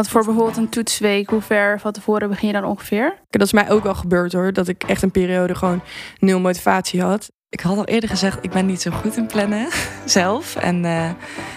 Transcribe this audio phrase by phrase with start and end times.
[0.00, 3.14] Want voor bijvoorbeeld een toetsweek, hoe ver van tevoren begin je dan ongeveer?
[3.30, 4.52] Dat is mij ook wel gebeurd hoor.
[4.52, 5.82] Dat ik echt een periode gewoon
[6.18, 7.30] nul motivatie had.
[7.48, 9.68] Ik had al eerder gezegd, ik ben niet zo goed in plannen
[10.04, 10.56] zelf.
[10.56, 11.10] En uh,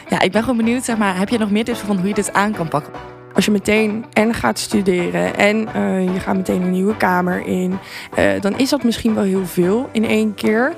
[0.10, 2.14] ja, ik ben gewoon benieuwd, zeg maar, heb je nog meer tips van hoe je
[2.14, 2.94] dit aan kan pakken?
[3.34, 7.80] Als je meteen en gaat studeren en uh, je gaat meteen een nieuwe kamer in,
[8.20, 10.73] uh, dan is dat misschien wel heel veel in één keer.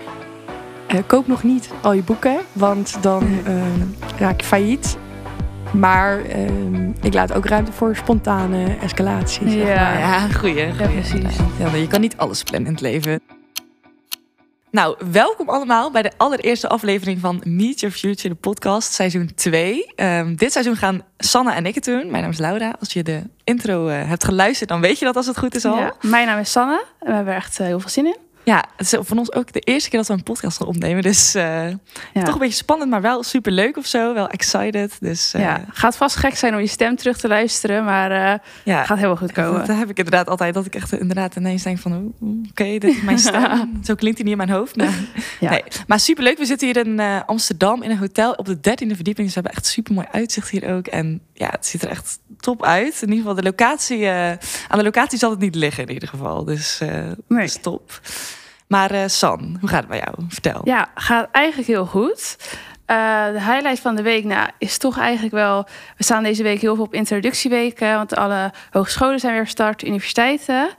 [1.07, 3.23] koop nog niet al je boeken, want dan
[4.17, 4.97] raak je failliet.
[5.79, 9.53] Maar uh, ik laat ook ruimte voor spontane escalaties.
[9.53, 9.99] Ja, maar.
[9.99, 10.55] ja goeie.
[10.55, 11.35] Ja, precies.
[11.59, 13.21] Ja, je kan niet alles plannen in het leven.
[14.71, 19.93] Nou, welkom allemaal bij de allereerste aflevering van Meet Your Future, de podcast, seizoen 2.
[19.95, 22.11] Um, dit seizoen gaan Sanne en ik het doen.
[22.11, 22.75] Mijn naam is Laura.
[22.79, 25.65] Als je de intro uh, hebt geluisterd, dan weet je dat als het goed is
[25.65, 25.77] al.
[25.77, 28.17] Ja, mijn naam is Sanne en we hebben er echt uh, heel veel zin in.
[28.45, 31.03] Ja, het is van ons ook de eerste keer dat we een podcast gaan opnemen.
[31.03, 31.69] Dus uh,
[32.13, 32.23] ja.
[32.23, 34.13] toch een beetje spannend, maar wel super leuk of zo.
[34.13, 34.97] Wel excited.
[34.99, 38.39] Dus, uh, ja, gaat vast gek zijn om je stem terug te luisteren, maar uh,
[38.63, 39.67] ja, gaat helemaal goed komen.
[39.67, 40.53] Dat heb ik inderdaad altijd.
[40.53, 43.71] Dat ik echt inderdaad ineens denk van, oké, okay, dit is mijn stem.
[43.87, 44.75] zo klinkt hij niet in mijn hoofd.
[44.75, 44.93] Maar,
[45.39, 45.49] ja.
[45.49, 45.63] nee.
[45.87, 46.37] maar super leuk.
[46.37, 49.25] We zitten hier in Amsterdam in een hotel op de dertiende verdieping.
[49.25, 50.87] Dus we hebben echt super mooi uitzicht hier ook.
[50.87, 53.01] En ja, het ziet er echt top uit.
[53.01, 54.09] In ieder geval de locatie.
[54.09, 56.43] aan de locatie zal het niet liggen in ieder geval.
[56.43, 57.15] Dus nee.
[57.27, 58.01] dat is top.
[58.67, 60.15] Maar uh, San, hoe gaat het bij jou?
[60.29, 60.61] Vertel.
[60.63, 62.37] Ja, gaat eigenlijk heel goed.
[62.87, 65.67] Uh, de highlight van de week nou, is toch eigenlijk wel...
[65.97, 67.95] We staan deze week heel veel op introductieweken...
[67.95, 70.69] want alle hogescholen zijn weer gestart, universiteiten.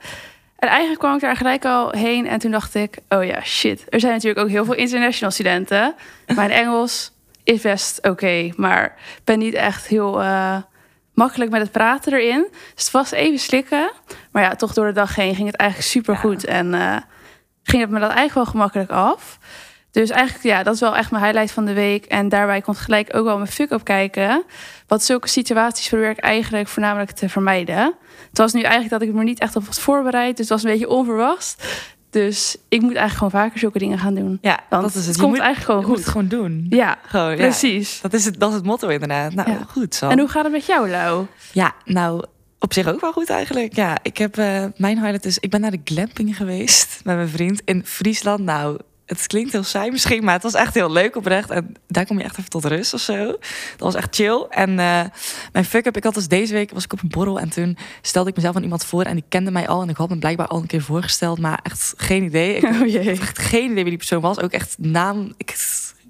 [0.57, 2.97] En eigenlijk kwam ik daar gelijk al heen en toen dacht ik...
[3.09, 3.85] oh ja, shit.
[3.89, 5.95] Er zijn natuurlijk ook heel veel international studenten.
[6.35, 7.11] Mijn Engels
[7.47, 8.85] is best oké, okay, maar
[9.17, 10.21] ik ben niet echt heel...
[10.21, 10.57] Uh,
[11.17, 12.47] makkelijk met het praten erin.
[12.51, 13.91] Dus het was even slikken.
[14.31, 16.41] Maar ja, toch door de dag heen ging het eigenlijk super goed.
[16.41, 16.47] Ja.
[16.47, 16.97] En uh,
[17.63, 19.39] ging het me dat eigenlijk wel gemakkelijk af.
[19.91, 22.05] Dus eigenlijk, ja, dat is wel echt mijn highlight van de week.
[22.05, 24.43] En daarbij komt gelijk ook wel mijn fuck-up kijken.
[24.87, 27.93] Want zulke situaties probeer ik eigenlijk voornamelijk te vermijden.
[28.29, 30.37] Het was nu eigenlijk dat ik me niet echt op was voorbereid.
[30.37, 31.55] Dus het was een beetje onverwachts.
[32.09, 34.37] Dus ik moet eigenlijk gewoon vaker zulke dingen gaan doen.
[34.41, 35.05] Ja, Want dat is het.
[35.05, 35.89] het komt moet, eigenlijk gewoon goed.
[35.89, 36.65] moet het gewoon doen.
[36.69, 37.95] Ja, gewoon, precies.
[37.95, 38.01] Ja.
[38.01, 39.33] Dat, is het, dat is het motto inderdaad.
[39.33, 39.65] Nou, ja.
[39.69, 40.09] goed zo.
[40.09, 41.25] En hoe gaat het met jou, Lau?
[41.51, 42.25] Ja, nou,
[42.59, 43.75] op zich ook wel goed eigenlijk.
[43.75, 47.29] Ja, ik heb uh, mijn highlight is, ik ben naar de glamping geweest met mijn
[47.29, 48.39] vriend in Friesland.
[48.39, 51.49] Nou, het klinkt heel saai misschien, maar het was echt heel leuk oprecht.
[51.49, 53.25] En daar kom je echt even tot rust of zo.
[53.25, 53.39] Dat
[53.77, 54.45] was echt chill.
[54.49, 55.01] En uh,
[55.51, 58.29] mijn fuck-up, ik had dus deze week, was ik op een borrel en toen stelde
[58.29, 59.81] ik mezelf aan iemand voor en die kende mij al.
[59.81, 62.55] En ik had me blijkbaar al een keer voorgesteld, maar echt geen idee.
[62.55, 63.09] Ik oh jee.
[63.09, 64.39] had echt geen idee wie die persoon was.
[64.39, 65.49] Ook echt naam, ik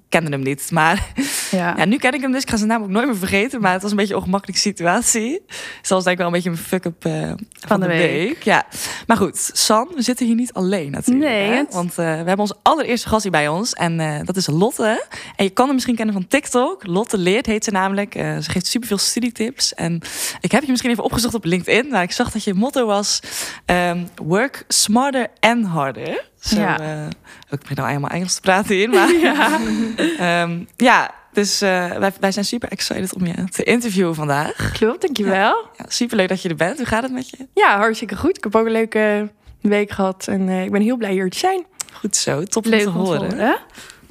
[0.08, 0.70] kende hem niet.
[0.70, 1.12] Maar
[1.50, 1.74] ja.
[1.76, 1.84] ja.
[1.84, 2.42] nu ken ik hem dus.
[2.42, 3.60] Ik ga zijn naam ook nooit meer vergeten.
[3.60, 5.42] Maar het was een beetje een ongemakkelijke situatie.
[5.82, 8.10] Zelfs denk ik wel een beetje een fuck-up uh, van, van, de, de week.
[8.10, 8.42] week.
[8.42, 8.66] Ja.
[9.06, 11.30] Maar goed, San, we zitten hier niet alleen natuurlijk.
[11.30, 11.50] Nee.
[11.50, 11.64] Hè?
[11.70, 13.72] Want uh, we hebben onze allereerste gast hier bij ons.
[13.72, 15.06] En uh, dat is Lotte.
[15.36, 16.86] En je kan hem misschien kennen van TikTok.
[16.86, 18.12] Lotte Leert heet ze namelijk.
[18.12, 19.74] ze geeft superveel studietips.
[19.74, 20.00] En
[20.40, 21.88] ik heb je misschien even opgezocht op LinkedIn.
[21.88, 23.20] Maar ik zag dat je motto was...
[23.66, 26.24] Um, work smarter and harder.
[26.48, 27.08] Zo, ja.
[27.50, 29.60] Ik begin nou helemaal Engels te praten hier, maar ja,
[30.42, 34.72] um, ja dus uh, wij, wij zijn super excited om je te interviewen vandaag.
[34.72, 35.32] Klopt, dankjewel.
[35.32, 36.76] Ja, ja, super leuk dat je er bent.
[36.76, 37.36] Hoe gaat het met je?
[37.54, 38.36] Ja, hartstikke goed.
[38.36, 41.38] Ik heb ook een leuke week gehad en uh, ik ben heel blij hier te
[41.38, 41.66] zijn.
[41.92, 43.30] Goed zo, top leuk om te horen.
[43.30, 43.58] horen.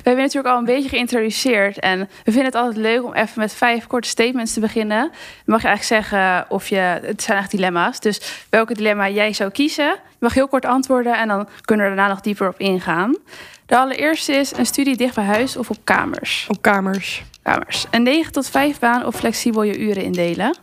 [0.08, 1.80] We hebben natuurlijk al een beetje geïntroduceerd.
[1.80, 5.00] En we vinden het altijd leuk om even met vijf korte statements te beginnen.
[5.00, 5.12] Dan
[5.46, 6.76] mag je eigenlijk zeggen of je.
[6.76, 8.00] Het zijn echt dilemma's.
[8.00, 9.86] Dus welke dilemma jij zou kiezen.
[9.86, 13.18] Je mag heel kort antwoorden en dan kunnen we daarna nog dieper op ingaan.
[13.66, 16.46] De allereerste is een studie dicht bij huis of op kamers.
[16.50, 17.24] Op kamers.
[17.44, 17.86] Kamers.
[17.92, 20.58] Een 9 tot 5 baan of flexibel je uren indelen.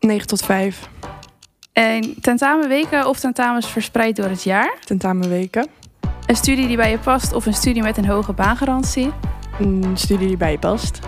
[0.00, 0.88] 9 tot 5.
[1.72, 4.74] En tentamenweken of tentamens verspreid door het jaar.
[4.84, 5.68] Tentamenweken.
[6.26, 9.10] Een studie die bij je past of een studie met een hoge baangarantie?
[9.58, 10.98] Een studie die bij je past.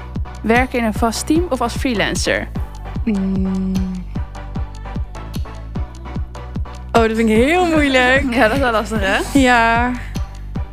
[0.43, 2.49] Werken in een vast team of als freelancer?
[3.05, 3.75] Mm.
[6.93, 8.25] Oh, dat vind ik heel moeilijk.
[8.35, 9.39] ja, dat is wel lastig, hè?
[9.39, 9.93] Ja.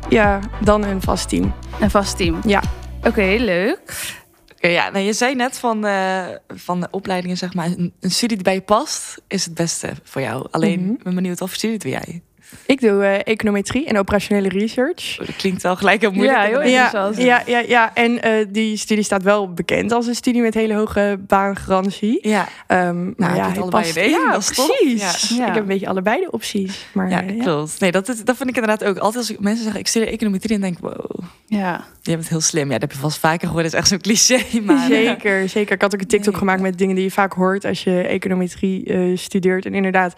[0.08, 1.54] Ja, dan een vast team.
[1.80, 2.40] Een vast team?
[2.44, 2.62] Ja.
[2.98, 4.14] Oké, okay, leuk.
[4.56, 8.10] Okay, ja, nou, je zei net van, uh, van de opleidingen, zeg maar, een, een,
[8.10, 10.46] studie die bij je past, is het beste voor jou.
[10.50, 10.98] Alleen, mm -hmm.
[11.02, 12.22] ben benieuwd, wat voor studie doe jij?
[12.66, 15.16] Ik doe uh, econometrie en operationele research.
[15.20, 16.38] Oh, dat klinkt wel gelijk heel moeilijk.
[16.38, 20.14] Ja, heel ja, ja, ja, ja, en uh, die studie staat wel bekend als een
[20.14, 22.28] studie met hele hoge baangarantie.
[22.28, 23.90] Ja, um, nou, ja, hij past.
[23.90, 25.28] Idee, ja, dat is precies.
[25.28, 25.46] Ja.
[25.46, 26.86] Ik heb een beetje allebei de opties.
[26.92, 27.80] Maar, ja, uh, klopt.
[27.80, 28.98] Nee, dat, dat vind ik inderdaad ook.
[28.98, 31.18] Altijd als mensen zeggen, ik studeer econometrie, en denk ik, wow.
[31.46, 31.84] Ja.
[32.02, 32.66] Je bent heel slim.
[32.66, 33.62] Ja, dat heb je vast vaker gehoord.
[33.64, 34.60] Dat is echt zo'n cliché.
[34.66, 35.74] Maar, zeker, zeker.
[35.74, 38.00] Ik had ook een TikTok nee, gemaakt met dingen die je vaak hoort als je
[38.00, 39.66] econometrie studeert.
[39.66, 40.14] En inderdaad...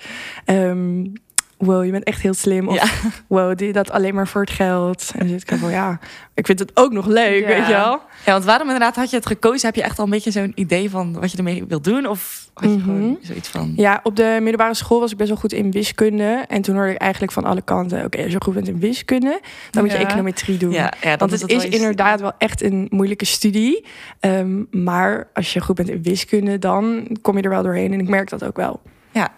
[0.46, 1.12] Um,
[1.58, 2.69] wow, je bent echt heel slim.
[2.69, 3.10] Of Ja.
[3.26, 5.10] wow, doe je dat alleen maar voor het geld?
[5.12, 5.99] En dan zit ik van, ja,
[6.34, 7.46] ik vind het ook nog leuk, Ja.
[7.46, 8.00] weet je wel?
[8.25, 9.66] Ja, want waarom inderdaad had je het gekozen?
[9.66, 12.06] Heb je echt al een beetje zo'n idee van wat je ermee wilt doen?
[12.06, 12.84] Of had je Mhm.
[12.84, 13.72] gewoon zoiets van...
[13.76, 16.44] Ja, op de middelbare school was ik best wel goed in wiskunde.
[16.49, 19.40] En toen hoorde ik eigenlijk van alle kanten, oké, als je goed bent in wiskunde,
[19.70, 20.76] dan moet je econometrie doen.
[21.19, 23.84] Want het is inderdaad wel echt een moeilijke studie.
[24.20, 27.93] Ehm, maar als je goed bent in wiskunde, dan kom je er wel doorheen.
[27.93, 28.81] En ik merk dat ook wel.
[29.11, 29.28] Ja,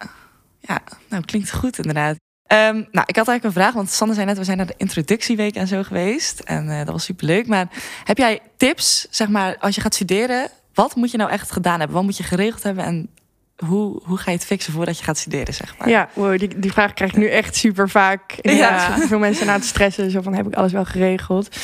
[0.60, 2.16] ja nou klinkt goed inderdaad.
[2.46, 4.74] Ehm, nou, ik had eigenlijk een vraag, want Sander zei net, we zijn naar de
[4.76, 6.40] introductieweek en zo geweest.
[6.40, 7.46] En eh, dat was superleuk.
[7.46, 7.68] Maar
[8.04, 11.78] heb jij tips, zeg maar, als je gaat studeren, wat moet je nou echt gedaan
[11.78, 11.96] hebben?
[11.96, 13.10] Wat moet je geregeld hebben en
[13.66, 15.88] hoe, hoe ga je het fixen voordat je gaat studeren, zeg maar?
[15.88, 18.38] Ja, wow, die, die vraag krijg ik nu echt super vaak.
[18.42, 18.78] Ja.
[19.08, 20.10] Veel mensen na het stressen.
[20.10, 21.56] Zo van, heb ik alles wel geregeld?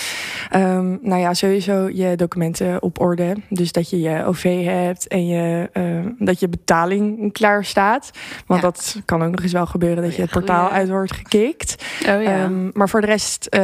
[0.50, 3.36] Ehm, nou ja, sowieso je documenten op orde.
[3.48, 5.82] Dus dat je je OV hebt en je, eh,
[6.18, 8.10] dat je betaling klaar staat.
[8.46, 8.66] Want Ja.
[8.66, 11.84] dat kan ook nog eens wel gebeuren dat je het portaal uit wordt gekikt.
[12.00, 12.22] Oh ja.
[12.22, 13.56] Ehm, maar voor de rest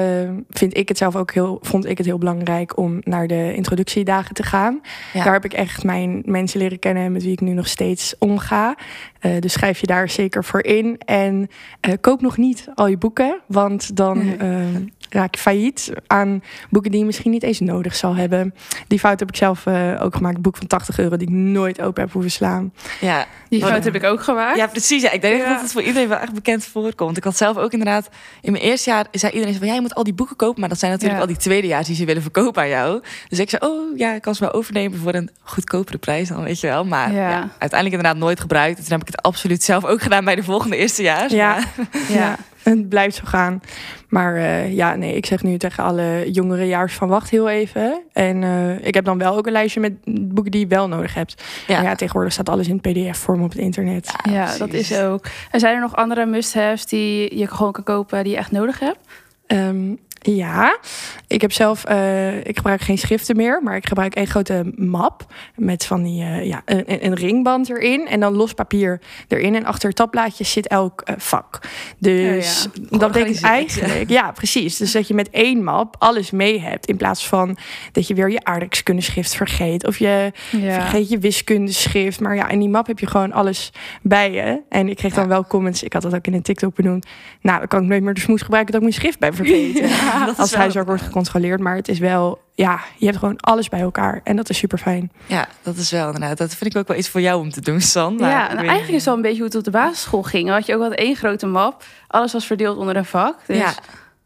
[0.50, 4.34] vind ik het zelf ook heel, vond ik het heel belangrijk om naar de introductiedagen
[4.34, 4.81] te gaan.
[5.12, 8.76] Daar heb ik echt mijn mensen leren kennen met wie ik nu nog steeds omga.
[9.20, 11.00] Eh, dus schrijf je daar zeker voor in.
[11.04, 11.48] En
[11.80, 14.92] eh, koop nog niet al je boeken, want dan Nee.
[15.12, 18.54] Raak je failliet aan boeken die je misschien niet eens nodig zal hebben.
[18.88, 20.36] Die fout heb ik zelf eh, ook gemaakt.
[20.36, 22.72] Een boek van 80 euro die ik nooit open heb hoeven slaan.
[23.00, 23.26] ja.
[23.48, 23.82] Die fout ja.
[23.82, 24.56] heb ik ook gemaakt.
[24.56, 25.02] Ja, precies.
[25.02, 25.10] Ja.
[25.10, 25.48] Ik denk Ja.
[25.52, 27.16] dat het voor iedereen wel echt bekend voorkomt.
[27.16, 28.08] Ik had zelf ook inderdaad...
[28.40, 29.66] In mijn eerste jaar zei iedereen van...
[29.66, 30.60] Ja, je moet al die boeken kopen.
[30.60, 31.26] Maar dat zijn natuurlijk Ja.
[31.26, 33.02] al die tweedejaars die ze willen verkopen aan jou.
[33.28, 36.42] Dus ik zei, oh ja, ik kan ze wel overnemen voor een goedkopere prijs dan,
[36.42, 36.84] weet je wel.
[36.84, 37.30] Maar Ja.
[37.30, 37.38] ja.
[37.58, 38.76] uiteindelijk inderdaad nooit gebruikt.
[38.78, 41.32] En toen heb ik het absoluut zelf ook gedaan bij de volgende eerstejaars.
[41.32, 41.54] Ja.
[41.54, 42.36] Maar- Ja,
[42.70, 43.60] het blijft zo gaan.
[44.08, 48.02] Maar eh, ja, nee, ik zeg nu tegen alle jongere jaars van wacht heel even.
[48.12, 51.14] En eh, ik heb dan wel ook een lijstje met boeken die je wel nodig
[51.14, 51.42] hebt.
[51.66, 51.74] ja.
[51.74, 54.14] Maar ja, tegenwoordig staat alles in pdf-vorm op het internet.
[54.30, 55.24] Ja, dat is ook.
[55.50, 58.78] En zijn er nog andere must-haves die je gewoon kan kopen die je echt nodig
[58.78, 58.98] hebt?
[59.46, 60.78] Ehm, ja,
[61.26, 65.26] ik heb zelf, eh, ik gebruik geen schriften meer, maar ik gebruik één grote map
[65.56, 69.54] met van die, eh, ja, een, een ringband erin en dan los papier erin.
[69.54, 71.58] En achter het tabblaadje zit elk eh, vak.
[71.98, 74.76] Dus Oh dat betekent Georganiseerd, eigenlijk, ja, precies.
[74.76, 77.56] Dus dat je met één map alles mee hebt in plaats van
[77.92, 82.20] dat je weer je aardrijkskundeschrift vergeet of je vergeet je wiskundeschrift.
[82.20, 83.72] Maar ja, in die map heb je gewoon alles
[84.02, 84.60] bij je.
[84.69, 85.82] En ik kreeg dan wel comments.
[85.82, 87.06] Ik had dat ook in een TikTok benoemd.
[87.40, 89.90] Nou, dan kan ik nooit meer de smoes gebruiken dat ik mijn schrift ben vergeten.
[90.12, 91.60] Ja, dat is Als huiswerk wordt gecontroleerd.
[91.60, 94.20] Maar het is wel, ja, je hebt gewoon alles bij elkaar.
[94.24, 95.12] En dat is super fijn.
[95.26, 96.38] Ja, dat is wel inderdaad.
[96.38, 98.16] Dat vind ik ook wel iets voor jou om te doen, San.
[98.16, 98.94] Maar ja, ik nou, weet eigenlijk is niet.
[98.94, 100.46] het wel een beetje hoe het op de basisschool ging.
[100.46, 101.84] Dan had je ook wel één grote map.
[102.08, 103.36] Alles was verdeeld onder een vak.
[103.46, 103.72] Dus Ja.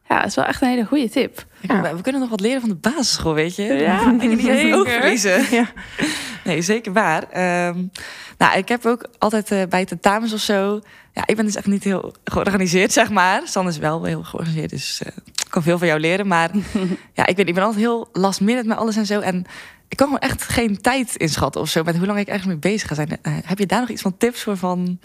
[0.08, 1.44] ja, het is wel echt een hele goede tip.
[1.60, 1.94] Ja.
[1.96, 3.62] We kunnen nog wat leren van de basisschool, weet je?
[3.62, 4.78] Ja, ik niet zeker.
[4.78, 5.44] ook verliezen.
[5.50, 5.66] Ja.
[6.44, 7.22] Nee, zeker waar.
[7.30, 7.82] Ehm,
[8.38, 10.80] nou, ik heb ook altijd eh, bij tentamens of zo...
[11.12, 13.40] Ja, ik ben dus echt niet heel georganiseerd, zeg maar.
[13.44, 15.12] San is wel heel georganiseerd, dus eh,
[15.56, 16.26] kan veel van jou leren.
[16.26, 16.50] Maar
[17.19, 19.20] ja, ik, weet, ik ben altijd heel last minute met alles en zo.
[19.20, 19.44] En
[19.88, 21.82] ik kan gewoon echt geen tijd inschatten of zo...
[21.82, 23.19] met hoe lang ik eigenlijk mee bezig ga zijn.
[23.23, 24.99] Eh, heb je daar nog iets van tips voor van...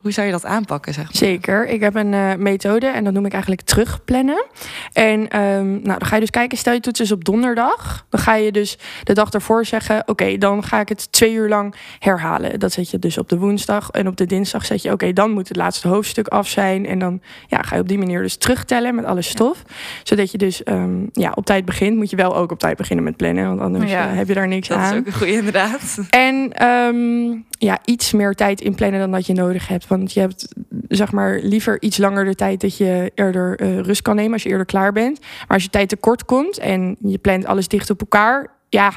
[0.00, 1.14] Hoe zou je dat aanpakken, zeg maar?
[1.16, 1.66] Zeker.
[1.68, 4.44] Ik heb een eh, methode en dat noem ik eigenlijk terugplannen.
[4.92, 8.06] En ehm, nou, dan ga je dus kijken, stel je toets is op donderdag.
[8.08, 11.48] Dan ga je dus de dag ervoor zeggen, oké, dan ga ik het twee uur
[11.48, 12.58] lang herhalen.
[12.60, 13.90] Dat zet je dus op de woensdag.
[13.90, 16.86] En op de dinsdag zet je, oké, dan moet het laatste hoofdstuk af zijn.
[16.86, 19.62] En dan ja, ga je op die manier dus terugtellen met alle stof.
[20.02, 21.96] Zodat je dus ehm, ja, op tijd begint.
[21.96, 24.08] Moet je wel ook op tijd beginnen met plannen, want anders Ja.
[24.10, 24.92] eh, heb je daar niks Dat aan.
[24.92, 25.98] is ook een goede, inderdaad.
[26.10, 29.88] En ehm, ja, iets meer tijd inplannen dan dat je nodig hebt.
[29.90, 30.48] Want je hebt
[30.88, 34.42] zeg maar liever iets langer de tijd dat je eerder eh, rust kan nemen als
[34.42, 35.20] je eerder klaar bent.
[35.20, 38.92] Maar als je tijd tekort komt en je plant alles dicht op elkaar, ja,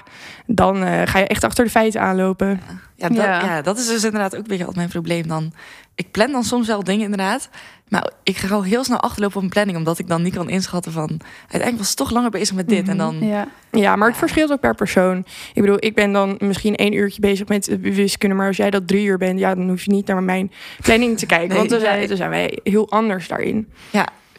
[0.46, 2.62] dan eh, ga je echt achter de feiten aanlopen.
[2.96, 3.46] Ja dat, Ja.
[3.46, 3.62] ja.
[3.62, 5.54] dat is dus inderdaad ook een beetje altijd mijn probleem dan.
[5.96, 7.50] Ik plan dan soms wel dingen inderdaad.
[7.94, 9.78] Maar ik ga al heel snel achterlopen op een planning.
[9.78, 11.10] Omdat ik dan niet kan inschatten van...
[11.40, 12.88] Uiteindelijk was het toch langer bezig met dit.
[12.88, 13.18] En dan...
[13.20, 13.48] Ja.
[13.72, 15.26] Ja, maar het verschilt ook per persoon.
[15.54, 18.36] Ik bedoel, ik ben dan misschien één uurtje bezig met wiskunde.
[18.36, 21.18] Maar als jij dat drie uur bent, ja, dan hoef je niet naar mijn planning
[21.18, 21.48] te kijken.
[21.48, 21.58] Nee.
[21.58, 22.08] want dan zijn, Nee.
[22.08, 23.68] dan zijn wij heel anders daarin.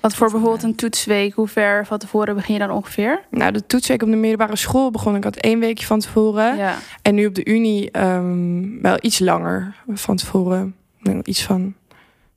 [0.01, 3.21] Want voor bijvoorbeeld een toetsweek, hoe ver van tevoren begin je dan ongeveer?
[3.31, 6.57] Nou, de toetsweek op de middelbare school begon ik had één weekje van tevoren.
[6.57, 6.77] Ja.
[7.03, 10.75] En nu op de Unie ehm, wel iets langer van tevoren.
[11.03, 11.75] Ik Iets van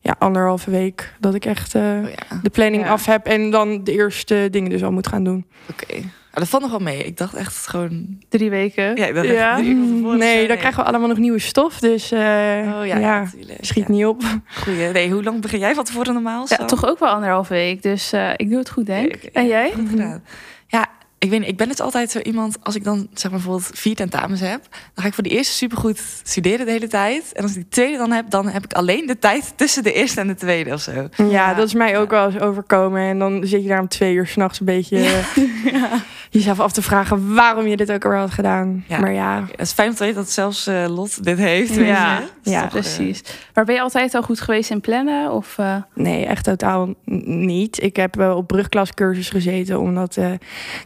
[0.08, 2.90] ja, anderhalve week dat ik echt eh, Oh ja, de planning Ja.
[2.90, 5.46] af heb en dan de eerste dingen dus al moet gaan doen.
[5.72, 5.96] oké.
[6.32, 7.04] Maar dat valt nog wel mee.
[7.04, 8.18] Ik dacht echt gewoon...
[8.30, 8.96] Drie weken.
[8.96, 9.58] Ja, ik dacht Ja.
[9.58, 10.48] nee, zo.
[10.48, 11.80] dan krijgen we allemaal nog nieuwe stof.
[11.80, 13.66] Dus eh, Oh ja, ja, natuurlijk.
[13.66, 13.94] schiet Ja.
[13.94, 14.22] niet op.
[14.64, 14.88] Goeie.
[14.92, 16.46] Nee, hoe lang begin jij van tevoren normaal?
[16.50, 16.68] Ja, Sam?
[16.68, 17.82] toch ook wel anderhalf week.
[17.82, 19.24] Dus eh, ik doe het goed, denk ik.
[19.24, 19.72] En jij?
[19.76, 20.24] Goed gedaan.
[20.68, 20.88] Ja,
[21.20, 23.72] ik weet niet, ik ben dus altijd zo iemand, als ik dan zeg maar bijvoorbeeld
[23.74, 27.34] vier tentamens heb, dan ga ik voor de eerste supergoed studeren de hele tijd.
[27.34, 29.94] En als ik die tweede dan heb, dan heb ik alleen de tijd tussen de
[29.94, 31.10] eerste en de tweede of zo.
[31.30, 33.02] Ja, dat is mij ook wel eens overkomen.
[33.02, 35.22] En dan zit je daar om twee uur s'nachts een beetje
[36.30, 38.84] jezelf af te vragen waarom je dit ook al had gedaan.
[38.88, 39.00] Ja.
[39.00, 41.76] Maar ja, Het is fijn om te weten dat zelfs eh, Lot dit heeft.
[41.76, 43.24] Ja, ja, toch, eh, Precies.
[43.54, 45.32] Maar ben je altijd al goed geweest in plannen?
[45.32, 46.94] Of, eh, nee, echt totaal
[47.26, 47.84] niet.
[47.84, 50.32] Ik heb wel op brugklascursus gezeten om dat eh,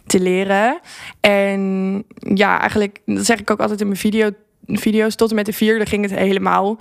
[0.06, 0.80] te leren.
[1.20, 4.30] En ja, eigenlijk, dat zeg ik ook altijd in mijn video,
[4.66, 6.80] video's, tot en met de vierde ging het helemaal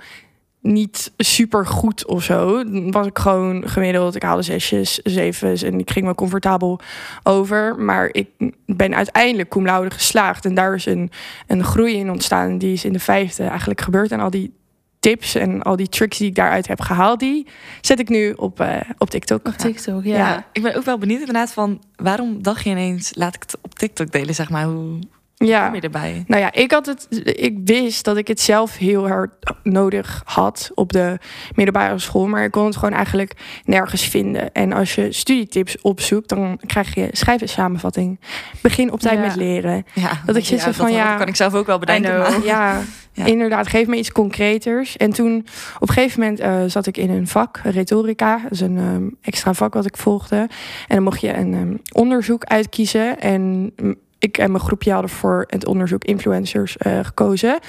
[0.61, 2.63] niet super goed of zo.
[2.89, 4.15] Was ik gewoon gemiddeld.
[4.15, 6.79] Ik haalde zesjes, zevens en ik ging wel comfortabel
[7.23, 7.75] over.
[7.79, 8.27] Maar ik
[8.65, 10.45] ben uiteindelijk cum laude geslaagd.
[10.45, 11.11] En daar is een,
[11.47, 12.57] een groei in ontstaan.
[12.57, 14.11] Die is in de vijfde eigenlijk gebeurd.
[14.11, 14.53] En al die
[15.01, 17.19] tips en al die tricks die ik daaruit heb gehaald...
[17.19, 17.47] die
[17.81, 19.47] zet ik nu op, eh, op TikTok.
[19.47, 20.03] op TikTok?
[20.03, 20.17] Ja.
[20.17, 20.45] Ja.
[20.51, 23.75] Ik ben ook wel benieuwd inderdaad van waarom dacht je ineens, laat ik het op
[23.75, 24.63] TikTok delen, zeg maar.
[24.65, 24.99] Hoe
[25.47, 25.65] Ja.
[25.65, 26.23] kom je erbij?
[26.27, 27.07] Nou ja, ik had het.
[27.39, 29.31] Ik wist dat ik het zelf heel hard
[29.63, 31.17] nodig had op de
[31.55, 33.33] middelbare school, maar ik kon het gewoon eigenlijk
[33.65, 34.51] nergens vinden.
[34.51, 38.19] En als je studietips opzoekt, dan krijg je schrijf een samenvatting.
[38.61, 39.25] Begin op tijd Ja.
[39.25, 39.85] met leren.
[39.93, 42.17] Ja, Dat ik zit zo van, dat ja, kan ik zelf ook wel bedenken.
[42.17, 42.79] Maar, Ja,
[43.13, 43.25] Ja.
[43.25, 44.97] inderdaad, geef me iets concreters.
[44.97, 45.45] En toen
[45.79, 49.03] op een gegeven moment eh, zat ik in een vak, retorica, dat is een ehm,
[49.21, 50.35] extra vak wat ik volgde.
[50.35, 50.49] En
[50.95, 53.19] dan mocht je een ehm, onderzoek uitkiezen.
[53.19, 57.59] En mm, ik en mijn groepje hadden voor het onderzoek influencers eh, gekozen.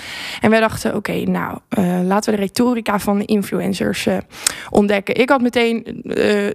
[0.40, 4.16] En wij dachten, oké, nou, eh, laten we de retorica van de influencers eh,
[4.70, 5.14] ontdekken.
[5.14, 6.02] Ik had meteen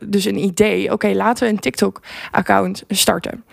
[0.05, 0.91] dus een idee.
[0.91, 3.43] Oké, laten we een TikTok-account starten.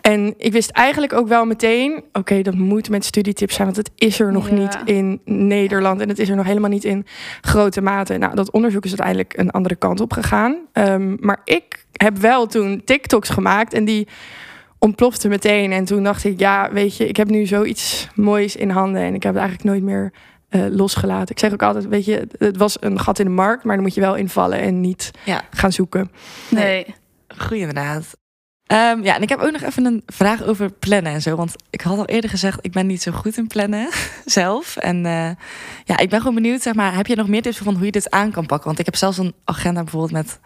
[0.00, 3.90] En ik wist eigenlijk ook wel meteen, oké, dat moet met studietips zijn, want het
[3.94, 4.54] is er nog Ja.
[4.54, 7.06] niet in Nederland en het is er nog helemaal niet in
[7.40, 8.16] grote mate.
[8.18, 10.56] Nou, dat onderzoek is uiteindelijk een andere kant op gegaan.
[10.72, 14.08] Ehm, maar ik heb wel toen TikToks gemaakt en die
[14.86, 15.72] ontplofte meteen.
[15.72, 19.14] En toen dacht ik, ja, weet je, ik heb nu zoiets moois in handen en
[19.14, 20.12] ik heb het eigenlijk nooit meer
[20.48, 21.28] eh, losgelaten.
[21.34, 23.84] Ik zeg ook altijd, weet je, het was een gat in de markt, maar dan
[23.84, 25.42] moet je wel invallen en niet Ja.
[25.50, 26.10] gaan zoeken.
[26.50, 26.86] Nee.
[27.38, 28.16] Goeie inderdaad.
[28.66, 31.36] Ehm, ja, en ik heb ook nog even een vraag over plannen en zo.
[31.36, 33.88] Want ik had al eerder gezegd, ik ben niet zo goed in plannen
[34.24, 34.76] zelf.
[34.76, 35.30] En eh,
[35.84, 37.90] ja, ik ben gewoon benieuwd, zeg maar, heb je nog meer tips van hoe je
[37.90, 38.66] dit aan kan pakken?
[38.66, 40.40] Want ik heb zelfs een agenda bijvoorbeeld met...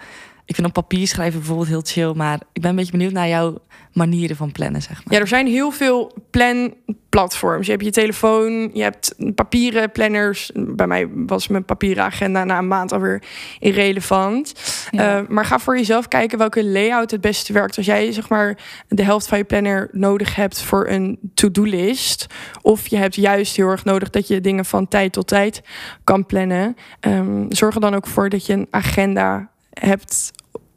[0.50, 2.12] Ik vind op papier schrijven bijvoorbeeld heel chill.
[2.14, 3.58] Maar ik ben een beetje benieuwd naar jouw
[3.92, 5.14] manieren van plannen, zeg maar.
[5.14, 7.66] Ja, er zijn heel veel planplatforms.
[7.66, 10.50] Je hebt je telefoon, je hebt papieren planners.
[10.54, 13.22] Bij mij was mijn papieren agenda na een maand alweer
[13.58, 14.52] irrelevant.
[14.90, 15.18] Ja.
[15.18, 17.76] Eh, maar ga voor jezelf kijken welke layout het beste werkt.
[17.76, 22.26] Als jij zeg maar de helft van je planner nodig hebt voor een to-do-list,
[22.62, 25.62] of je hebt juist heel erg nodig dat je dingen van tijd tot tijd
[26.04, 30.32] kan plannen, ehm, zorg er dan ook voor dat je een agenda hebt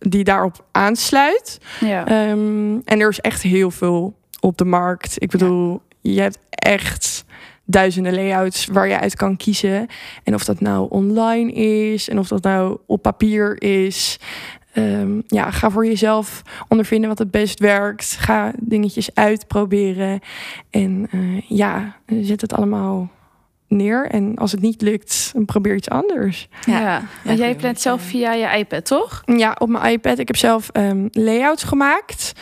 [0.09, 1.59] die daarop aansluit.
[1.79, 2.07] ja.
[2.07, 5.21] Ehm, en er is echt heel veel op de markt.
[5.21, 7.25] Ik bedoel, je hebt echt
[7.65, 9.87] duizenden layouts waar je uit kan kiezen.
[10.23, 14.19] En of dat nou online is en of dat nou op papier is.
[14.73, 18.15] Ehm, ja, ga voor jezelf ondervinden wat het best werkt.
[18.19, 20.19] Ga dingetjes uitproberen.
[20.69, 23.11] En eh, ja, zet het allemaal
[23.73, 24.05] neer.
[24.09, 26.47] En als het niet lukt, dan probeer iets anders.
[26.65, 26.79] ja.
[26.79, 27.01] Ja.
[27.23, 29.21] Want jij plant zelf via je iPad, toch?
[29.25, 30.17] Ja, op mijn iPad.
[30.19, 32.33] Ik heb zelf ehm, layouts gemaakt.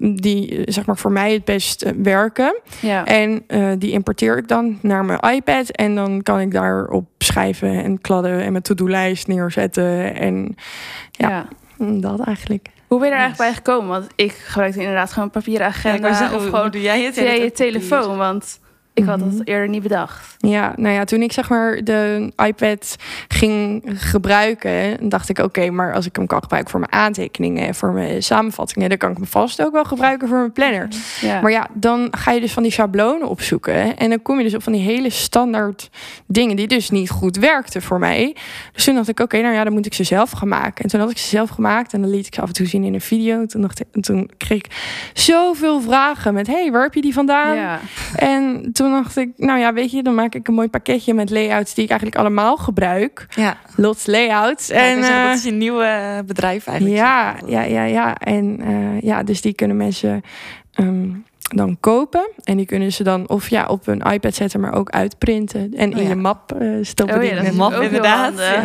[0.00, 2.60] Die eh, zeg maar voor mij het best eh, werken.
[2.80, 3.04] Ja.
[3.04, 5.68] En eh, die importeer ik dan naar mijn iPad.
[5.70, 10.14] En dan kan ik daarop schrijven en kladden en mijn to-do-lijst neerzetten.
[10.14, 10.54] En
[11.10, 11.28] ja.
[11.28, 11.46] ja.
[12.00, 12.68] dat eigenlijk.
[12.86, 13.88] Hoe ben je er eigenlijk bij gekomen?
[14.00, 16.14] Want ik gebruikte inderdaad gewoon een papieren Ja, ik agenda.
[16.14, 17.14] zeggen, of hoe- gewoon doe jij het?
[17.14, 18.16] via je telefoon.
[18.16, 18.60] Want
[18.98, 19.36] ik had Mhm.
[19.36, 20.36] dat eerder niet bedacht.
[20.38, 22.96] Ja, nou ja, toen ik zeg maar de iPad
[23.28, 27.74] ging gebruiken, dacht ik: oké, maar als ik hem kan gebruiken voor mijn aantekeningen en
[27.74, 30.88] voor mijn samenvattingen, dan kan ik hem vast ook wel gebruiken voor mijn planner.
[31.20, 31.40] Ja.
[31.40, 33.96] Maar ja, dan ga je dus van die schablonen opzoeken.
[33.96, 35.90] En dan kom je dus op van die hele standaard
[36.26, 38.36] dingen die dus niet goed werkten voor mij.
[38.72, 40.84] Dus toen dacht ik, oké, nou ja, dan moet ik ze zelf gaan maken.
[40.84, 42.66] En toen had ik ze zelf gemaakt en dan liet ik ze af en toe
[42.66, 43.46] zien in een video.
[43.46, 44.70] Toen, dacht ik, en toen kreeg ik
[45.12, 47.56] zoveel vragen met, hey, waar heb je die vandaan?
[47.56, 47.80] ja.
[48.16, 51.30] En toen dacht ik, nou ja, weet je, dan maak ik een mooi pakketje met
[51.30, 53.26] layouts die ik eigenlijk allemaal gebruik.
[53.34, 54.70] Ja, Lots layouts.
[54.70, 56.96] en, en eh, dat is je nieuwe eh, bedrijf eigenlijk.
[56.98, 58.16] ja, ja, ja, ja.
[58.16, 60.22] En eh, ja, dus die kunnen mensen
[60.72, 61.08] ehm,
[61.54, 62.30] dan kopen.
[62.44, 65.72] En die kunnen ze dan of ja, op hun iPad zetten, maar ook uitprinten.
[65.76, 66.08] En Oh in ja.
[66.08, 67.16] je map stoppen.
[67.18, 68.38] Oh ja, dat is map ook inderdaad.
[68.38, 68.64] Ja, dat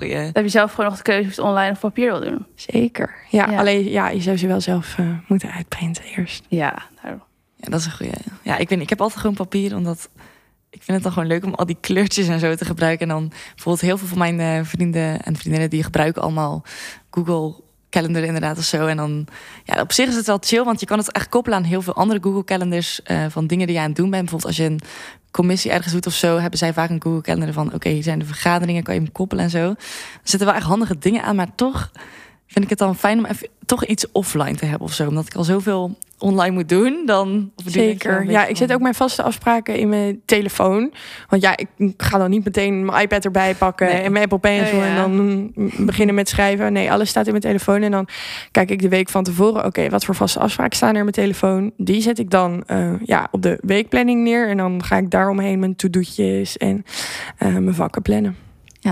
[0.00, 0.08] is.
[0.10, 2.20] Dan heb je zelf gewoon nog de keuze of je het online of papier wil
[2.20, 2.46] doen.
[2.54, 3.14] Zeker.
[3.30, 3.58] Ja, Ja.
[3.58, 4.96] alleen ja, je zou ze wel zelf
[5.26, 6.44] moeten uitprinten eerst.
[6.48, 7.16] Ja, nou,
[7.70, 8.12] Dat is een goeie.
[8.42, 10.08] Ja, ik niet, ik heb altijd gewoon papier, omdat
[10.70, 13.08] ik vind het dan gewoon leuk om al die kleurtjes en zo te gebruiken.
[13.08, 16.62] En dan bijvoorbeeld heel veel van mijn eh, vrienden en vriendinnen die gebruiken allemaal
[17.10, 18.86] Google Calendar inderdaad of zo.
[18.86, 19.26] En dan,
[19.64, 21.82] ja, op zich is het wel chill, want je kan het echt koppelen aan heel
[21.82, 24.22] veel andere Google Calendars uh, van dingen die je aan het doen bent.
[24.22, 24.80] Bijvoorbeeld als je een
[25.30, 28.18] commissie ergens doet of zo, hebben zij vaak een Google Calendar van, oké, hier zijn
[28.18, 29.68] de vergaderingen, kan je hem koppelen en zo.
[29.68, 29.76] Er
[30.22, 31.90] zitten wel echt handige dingen aan, maar toch
[32.46, 35.08] vind ik het dan fijn om even toch iets offline te hebben of zo.
[35.08, 37.50] Omdat ik al zoveel online moet doen, dan...
[37.64, 38.30] Zeker.
[38.30, 40.92] ja, ik zet ook mijn vaste afspraken in mijn telefoon.
[41.28, 44.78] Want ja, ik ga dan niet meteen mijn iPad erbij pakken en mijn Apple Pencil
[44.78, 45.50] oh, en dan
[45.86, 46.72] beginnen met schrijven.
[46.72, 48.08] Nee, alles staat in mijn telefoon en dan
[48.50, 49.64] kijk ik de week van tevoren.
[49.64, 51.72] Oké, wat voor vaste afspraken staan er in mijn telefoon?
[51.76, 55.58] Die zet ik dan uh, ja, op de weekplanning neer en dan ga ik daaromheen
[55.58, 56.84] mijn to-do'tjes en
[57.38, 58.36] uh, mijn vakken plannen.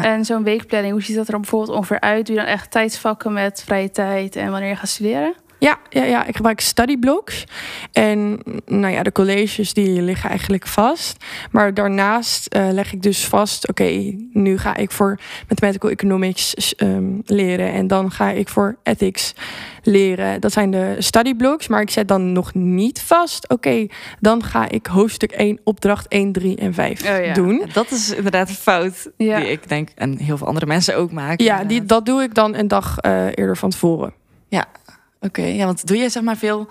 [0.02, 2.26] En zo'n weekplanning, hoe ziet dat er bijvoorbeeld ongeveer uit?
[2.26, 5.34] Doe je dan echt tijdsvakken met vrije tijd en wanneer je gaat studeren?
[5.64, 7.44] Ja, ja, ja, ik gebruik studyblocks.
[7.92, 11.24] En nou ja, de colleges die liggen eigenlijk vast.
[11.50, 13.68] Maar daarnaast uh, leg ik dus vast...
[13.68, 15.18] oké, nu ga ik voor
[15.48, 17.72] mathematical economics um, leren...
[17.72, 19.34] en dan ga ik voor ethics
[19.82, 20.40] leren.
[20.40, 21.68] Dat zijn de studyblocks.
[21.68, 23.48] Maar ik zet dan nog niet vast...
[23.48, 23.86] oké,
[24.20, 27.34] dan ga ik hoofdstuk 1, opdracht 1, 3 en 5 oh, ja.
[27.34, 27.62] doen.
[27.72, 29.38] Dat is inderdaad een fout ja.
[29.38, 29.88] die ik denk...
[29.94, 31.44] en heel veel andere mensen ook maken.
[31.44, 34.12] Ja, die, dat doe ik dan een dag uh, eerder van tevoren.
[34.48, 34.66] Ja,
[35.24, 36.68] Oké, ja, want doe je zeg maar veel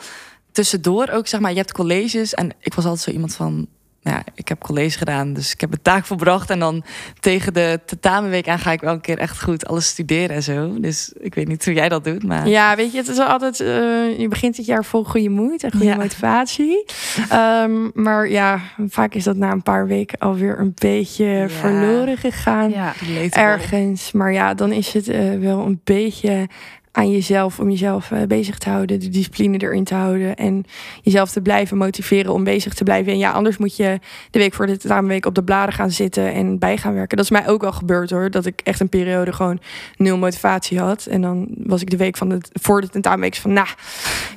[0.51, 3.67] tussendoor ook, zeg maar, je hebt colleges en ik was altijd zo iemand van,
[4.01, 6.83] nou ja, ik heb college gedaan, dus ik heb een taak volbracht en dan
[7.19, 10.79] tegen de tentamenweek aan ga ik wel een keer echt goed alles studeren en zo.
[10.79, 13.59] Dus ik weet niet hoe jij dat doet, maar ja, weet je, het is altijd,
[13.59, 16.85] uh, je begint het jaar vol goede moed en goede motivatie,
[17.33, 21.49] um, maar ja, vaak is dat na een paar weken alweer een beetje ja.
[21.49, 22.93] verloren gegaan, ja.
[23.29, 24.11] ergens.
[24.11, 26.47] Maar ja, dan is het uh, wel een beetje
[26.95, 30.65] aan jezelf om jezelf uh, bezig te houden, de discipline erin te houden en
[31.01, 33.11] jezelf te blijven motiveren om bezig te blijven.
[33.11, 33.99] En ja, anders moet je
[34.31, 37.17] de week voor de tentamenweek op de bladen gaan zitten en bij gaan werken.
[37.17, 39.59] Dat is mij ook al gebeurd hoor, dat ik echt een periode gewoon
[39.97, 41.05] nul motivatie had.
[41.05, 43.67] En dan was ik de week van de, voor de tentamenweek van, nou,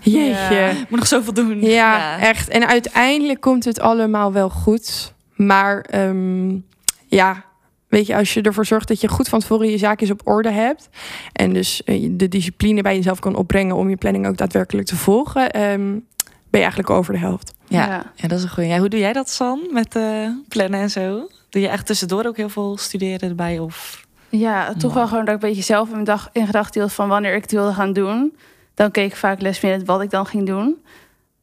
[0.00, 0.54] jeetje.
[0.54, 1.60] Ja, moet nog zoveel doen.
[1.60, 2.48] Ja, ja, echt.
[2.48, 5.14] En uiteindelijk komt het allemaal wel goed.
[5.34, 6.64] Maar um,
[7.06, 7.44] ja,
[7.88, 10.50] Weet je, als je ervoor zorgt dat je goed van tevoren je zaakjes op orde
[10.50, 10.88] hebt.
[11.32, 14.96] En dus eh, de discipline bij jezelf kan opbrengen om je planning ook daadwerkelijk te
[14.96, 15.60] volgen.
[15.60, 16.06] Um,
[16.50, 17.54] ben je eigenlijk over de helft.
[17.68, 18.28] Ja, ja.
[18.28, 18.68] dat is een goede.
[18.68, 21.28] Ja, hoe doe jij dat, San, met uh, plannen en zo?
[21.48, 23.58] Doe je echt tussendoor ook heel veel studeren erbij?
[23.58, 24.06] Of...
[24.28, 26.92] Ja, toch wel gewoon dat ik een beetje zelf in mijn dag in gedachten hield
[26.92, 28.36] van wanneer ik het wilde gaan doen.
[28.74, 30.76] Dan keek ik vaak les wat ik dan ging doen.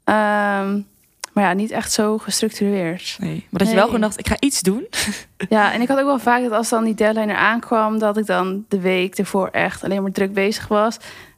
[0.05, 0.87] Um,
[1.33, 3.17] maar ja, niet echt zo gestructureerd.
[3.19, 4.87] Nee, maar dat je wel gewoon dacht, ik ga iets doen.
[5.49, 7.99] Ja, en ik had ook wel vaak dat als dan die deadline er aankwam...
[7.99, 10.97] dat ik dan de week ervoor echt alleen maar druk bezig was.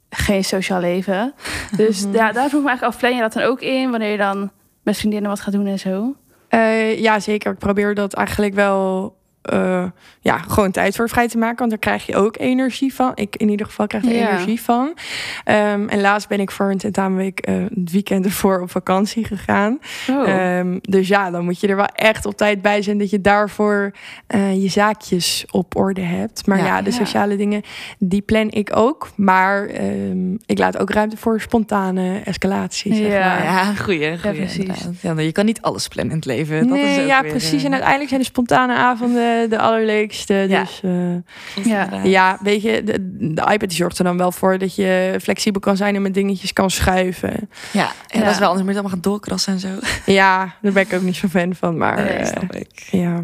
[0.10, 1.34] Geen sociaal leven.
[1.78, 3.92] Dus ja, daar vroeg me eigenlijk af, plan je dat dan ook in...
[3.92, 4.52] wanneer je dan
[4.84, 6.16] met vriendinnen wat gaat doen en zo?
[6.50, 7.52] Uh, ja, zeker.
[7.52, 9.16] Ik probeer dat eigenlijk wel
[9.54, 9.84] uh,
[10.20, 11.58] ja, gewoon tijd voor vrij te maken.
[11.58, 13.12] Want daar krijg je ook energie van.
[13.16, 14.86] Ik in ieder geval krijg er energie van.
[15.46, 19.80] Um, en laatst ben ik voor een tentamenweek uh, het weekend ervoor op vakantie gegaan.
[20.10, 20.58] Oh.
[20.58, 23.22] Um, dus ja, dan moet je er wel echt op tijd bij zijn dat je
[23.22, 23.92] daarvoor
[24.36, 26.48] uh, je zaakjes op orde hebt.
[26.48, 27.62] Maar ja, ja de sociale dingen,
[28.00, 29.10] die plan ik ook.
[29.16, 32.96] Maar um, ik laat ook ruimte voor spontane escalatie.
[32.96, 33.28] Zeg ja.
[33.28, 33.44] maar.
[33.44, 34.20] ja, goeie.
[34.20, 34.88] goeie ja, precies.
[35.02, 36.70] Ja, je kan niet alles plannen in het leven.
[36.70, 37.64] Nee, dat is ja, precies.
[37.64, 40.46] En uiteindelijk zijn de spontane avonden de allerleukste.
[40.50, 41.90] Dus uh, ja.
[42.04, 42.98] ja, weet je, de,
[43.34, 46.54] de, iPad zorgt er dan wel voor dat je flexibel kan zijn en met dingetjes
[46.54, 47.50] kan schuiven.
[47.72, 49.70] Ja, en dat is wel anders moet je allemaal gaan doorkrassen en zo.
[50.14, 52.88] Ja, daar ben ik ook niet zo fan van, maar nee, uh, ik.
[52.92, 53.24] Ja.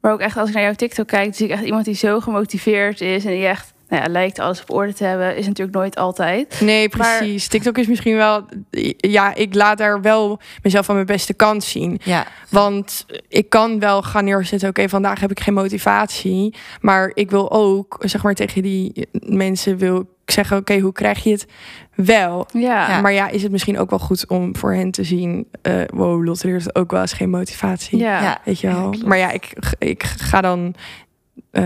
[0.00, 2.20] Maar ook echt als ik naar jouw TikTok kijk, zie ik echt iemand die zo
[2.20, 5.76] gemotiveerd is en die echt nou ja, lijkt alles op orde te hebben, is natuurlijk
[5.76, 6.60] nooit altijd.
[6.60, 7.48] Nee, precies.
[7.48, 8.44] TikTok is misschien wel.
[8.96, 12.00] Ja, ik laat daar wel mezelf van mijn beste kant zien.
[12.04, 12.26] Ja.
[12.48, 14.68] Want ik kan wel gaan neerzetten.
[14.68, 16.54] Oké, vandaag heb ik geen motivatie.
[16.80, 21.24] Maar ik wil ook, zeg maar, tegen die mensen wil ik zeggen: Oké, hoe krijg
[21.24, 21.46] je het
[21.94, 22.46] wel?
[22.52, 23.00] Ja.
[23.00, 26.24] Maar ja, is het misschien ook wel goed om voor hen te zien: uh, Wow,
[26.24, 27.98] Lotte leert ook wel eens geen motivatie.
[27.98, 28.40] Ja.
[28.44, 28.94] Weet je wel.
[29.04, 30.74] maar ja, ik, ik ga dan
[31.58, 31.64] uh,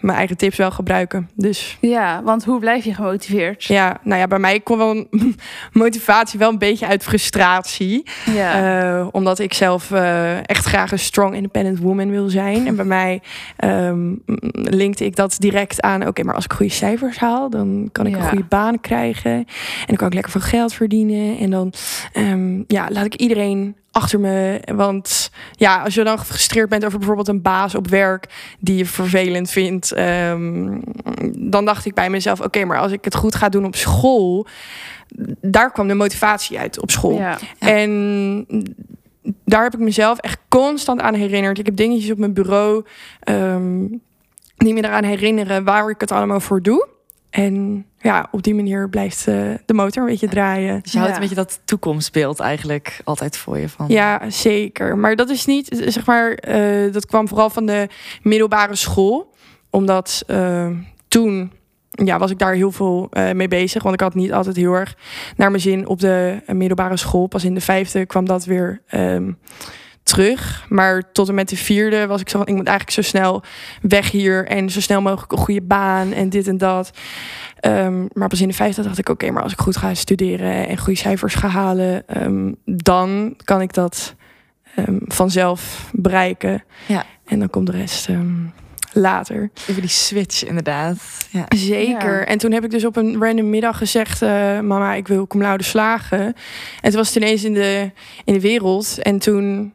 [0.00, 1.30] mijn eigen tips wel gebruiken.
[1.34, 1.78] Dus.
[1.80, 3.64] Ja, want hoe blijf je gemotiveerd?
[3.64, 5.06] Ja, nou ja, bij mij komt wel
[5.72, 8.02] motivatie wel een beetje uit frustratie.
[8.34, 8.98] Ja.
[9.00, 12.66] Uh, omdat ik zelf uh, echt graag een strong independent woman wil zijn.
[12.66, 13.22] En bij mij
[13.64, 14.22] um,
[14.52, 16.06] linkte ik dat direct aan.
[16.06, 18.20] Oké, maar als ik goede cijfers haal, dan kan ik ja.
[18.20, 19.32] een goede baan krijgen.
[19.32, 21.38] En dan kan ik lekker veel geld verdienen.
[21.38, 21.72] En dan
[22.16, 24.60] um, ja, laat ik iedereen achter me.
[24.74, 28.86] Want ja, als je dan gefrustreerd bent over bijvoorbeeld een baas op werk die je
[28.86, 30.82] vervelend vindt, um,
[31.36, 34.46] dan dacht ik bij mezelf: oké, maar als ik het goed ga doen op school,
[35.40, 37.18] daar kwam de motivatie uit op school.
[37.18, 37.38] Ja.
[37.58, 38.46] En
[39.44, 41.58] daar heb ik mezelf echt constant aan herinnerd.
[41.58, 42.84] Ik heb dingetjes op mijn bureau
[43.28, 44.00] um,
[44.56, 46.88] die me eraan herinneren waar ik het allemaal voor doe.
[47.30, 49.34] En ja, op die manier blijft eh,
[49.66, 50.80] de motor een beetje draaien.
[50.82, 51.20] Dus je houdt Ja.
[51.20, 53.88] een beetje dat toekomstbeeld eigenlijk altijd voor je van.
[53.88, 54.98] Ja, zeker.
[54.98, 57.88] Maar dat is niet, zeg maar, eh, dat kwam vooral van de
[58.22, 59.34] middelbare school.
[59.70, 60.68] Omdat eh,
[61.08, 61.52] toen
[61.90, 63.82] ja, was ik daar heel veel mee bezig.
[63.82, 64.96] Want ik had niet altijd heel erg
[65.36, 67.26] naar mijn zin op de middelbare school.
[67.26, 69.32] Pas in de vijfde kwam dat weer ehm,
[70.10, 70.66] terug.
[70.68, 72.46] Maar tot en met de vierde was ik zo van...
[72.46, 73.42] ik moet eigenlijk zo snel
[73.82, 74.46] weg hier...
[74.46, 76.90] en zo snel mogelijk een goede baan en dit en dat.
[77.60, 79.08] Ehm, maar pas in de vijfde dacht ik...
[79.08, 82.06] oké, maar als ik goed ga studeren en goede cijfers ga halen...
[82.06, 84.14] ehm, dan kan ik dat
[84.74, 86.64] ehm, vanzelf bereiken.
[86.86, 87.04] Ja.
[87.26, 88.08] En dan komt de rest
[88.92, 89.50] later.
[89.66, 90.98] Even die switch inderdaad.
[91.30, 91.44] Ja.
[91.48, 92.18] Zeker.
[92.18, 92.24] Ja.
[92.24, 94.22] En toen heb ik dus op een random middag gezegd...
[94.22, 96.24] eh, mama, ik wil cum laude slagen.
[96.80, 97.90] En toen was het ineens in de,
[98.24, 98.98] in de wereld.
[99.02, 99.74] En toen,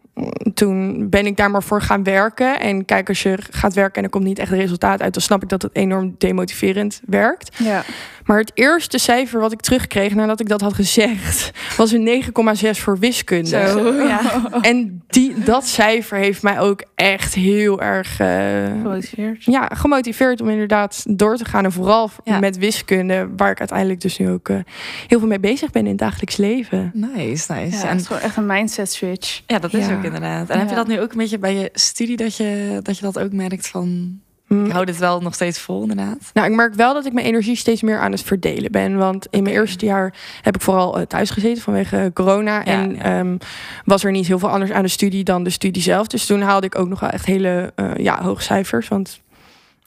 [0.53, 2.59] toen ben ik daar maar voor gaan werken.
[2.59, 5.13] En kijk, als je gaat werken en er komt niet echt resultaat uit...
[5.13, 7.57] dan snap ik dat het enorm demotiverend werkt.
[7.57, 7.83] Ja.
[8.25, 11.51] Maar het eerste cijfer wat ik terugkreeg nadat ik dat had gezegd...
[11.77, 12.23] was een
[12.63, 13.49] 9,6 voor wiskunde.
[13.49, 13.93] Zo.
[13.93, 14.21] Ja.
[14.61, 18.19] En die, dat cijfer heeft mij ook echt heel erg...
[18.19, 19.43] eh, Gemotiveerd.
[19.43, 21.63] ja, gemotiveerd om inderdaad door te gaan.
[21.65, 22.39] En vooral Ja.
[22.39, 24.57] met wiskunde, waar ik uiteindelijk dus nu ook eh,
[25.07, 26.91] heel veel mee bezig ben in het dagelijks leven.
[26.93, 27.75] Nice, nice.
[27.77, 29.41] Ja, en het is gewoon echt een mindset switch.
[29.47, 29.97] ja, dat is Ja.
[29.97, 30.49] ook inderdaad.
[30.49, 33.03] En heb je dat nu ook een beetje bij je studie dat je dat, je
[33.03, 34.19] dat ook merkt van...
[34.47, 34.65] Mm.
[34.65, 36.29] Ik hou dit wel nog steeds vol inderdaad.
[36.33, 38.97] Nou, ik merk wel dat ik mijn energie steeds meer aan het verdelen ben.
[38.97, 42.65] Want in mijn eerste jaar heb ik vooral eh, thuis gezeten vanwege corona.
[42.65, 43.01] en ja.
[43.01, 43.37] ehm,
[43.85, 46.07] was er niet heel veel anders aan de studie dan de studie zelf.
[46.07, 48.87] Dus toen haalde ik ook nog wel echt hele eh, ja, hoge cijfers.
[48.87, 49.19] Want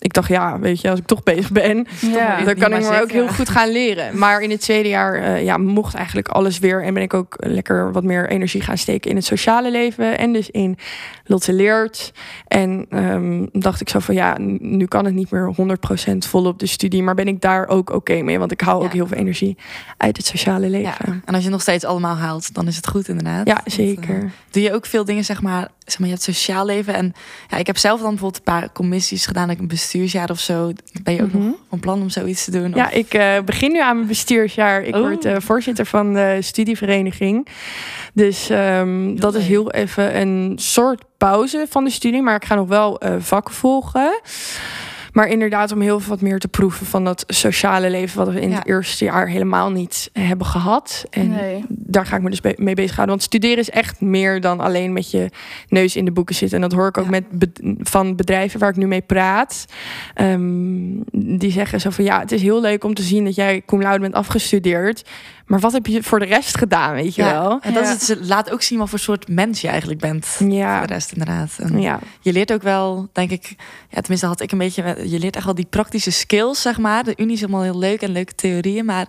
[0.01, 2.37] ik dacht, ja, weet je, als ik toch bezig ben, Ja.
[2.37, 4.19] Dan kan ik maar maar ook heel goed gaan leren.
[4.19, 6.83] Maar in het tweede jaar eh, ja, mocht eigenlijk alles weer.
[6.85, 10.19] En ben ik ook lekker wat meer energie gaan steken in het sociale leven.
[10.19, 10.77] En dus in
[11.25, 12.13] Lotte Leert.
[12.47, 15.55] En ehm, dacht ik zo van ja, nu kan het niet meer
[16.13, 17.03] 100% volop de studie.
[17.03, 18.39] Maar ben ik daar ook oké mee?
[18.39, 18.97] Want ik hou ook Ja.
[18.97, 19.57] heel veel energie
[19.97, 20.79] uit het sociale Ja.
[20.79, 21.23] leven.
[21.25, 23.47] En als je nog steeds allemaal haalt, dan is het goed inderdaad.
[23.47, 24.31] Ja, Want, eh, zeker.
[24.51, 26.95] doe je ook veel dingen, zeg maar, zeg maar, je hebt sociaal leven.
[26.95, 27.13] En
[27.49, 30.73] ja, ik heb zelf dan bijvoorbeeld een paar commissies gedaan, like een bestuursjaar of zo.
[31.03, 31.45] Ben je ook Mhm.
[31.47, 32.73] nog van plan om zoiets te doen?
[32.75, 34.83] Ja, Of- ik eh, begin nu aan mijn bestuursjaar.
[34.83, 35.01] Ik Oh.
[35.01, 37.47] word eh, voorzitter van de studievereniging.
[38.15, 42.23] Dus ehm, dat is heel even een soort pauze van de studie.
[42.23, 44.21] Maar ik ga nog wel eh, vakken volgen.
[45.19, 48.19] Maar inderdaad om heel veel wat meer te proeven van dat sociale leven...
[48.25, 48.57] wat we in Ja.
[48.59, 51.05] het eerste jaar helemaal niet hebben gehad.
[51.11, 51.65] En Nee.
[51.69, 53.17] daar ga ik me dus mee bezighouden.
[53.17, 55.31] Want studeren is echt meer dan alleen met je
[55.69, 56.57] neus in de boeken zitten.
[56.63, 57.11] En dat hoor ik ook Ja.
[57.11, 59.65] met be- van bedrijven waar ik nu mee praat.
[60.15, 63.63] Ehm, die zeggen zo van ja, het is heel leuk om te zien dat jij
[63.67, 65.09] cum laude bent afgestudeerd.
[65.49, 67.59] Maar wat heb je voor de rest gedaan, weet je Ja, wel?
[67.63, 67.95] En dat Ja.
[67.95, 70.37] is het, laat ook zien wat voor soort mens je eigenlijk bent.
[70.49, 70.79] Ja.
[70.79, 71.51] Voor de rest inderdaad.
[71.59, 73.55] En Ja, Je leert ook wel, denk ik,
[73.91, 77.05] ja, tenminste had ik een beetje, je leert echt wel die praktische skills, zeg maar.
[77.05, 79.07] De Unie is helemaal heel leuk en leuke theorieën, maar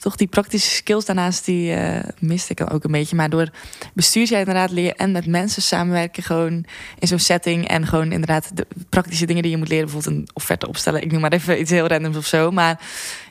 [0.00, 3.16] toch die praktische skills daarnaast, die eh, miste ik dan ook een beetje.
[3.16, 3.48] Maar door
[3.94, 6.64] bestuursjaar inderdaad leer je en met mensen samenwerken gewoon
[6.98, 10.28] in zo'n setting en gewoon inderdaad de praktische dingen die je moet leren, bijvoorbeeld een
[10.32, 11.02] offerte opstellen.
[11.02, 12.80] Ik noem maar even iets heel randoms of zo, maar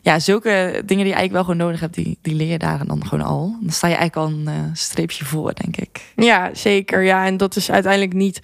[0.02, 0.50] ja, zulke
[0.86, 3.26] dingen die je eigenlijk wel gewoon nodig hebt, die, die leer je daar dan gewoon
[3.26, 3.56] al.
[3.62, 6.02] Dan sta je eigenlijk al een eh, streepje voor, denk ik.
[6.16, 7.04] ja, zeker.
[7.04, 8.40] Ja, en dat is uiteindelijk niet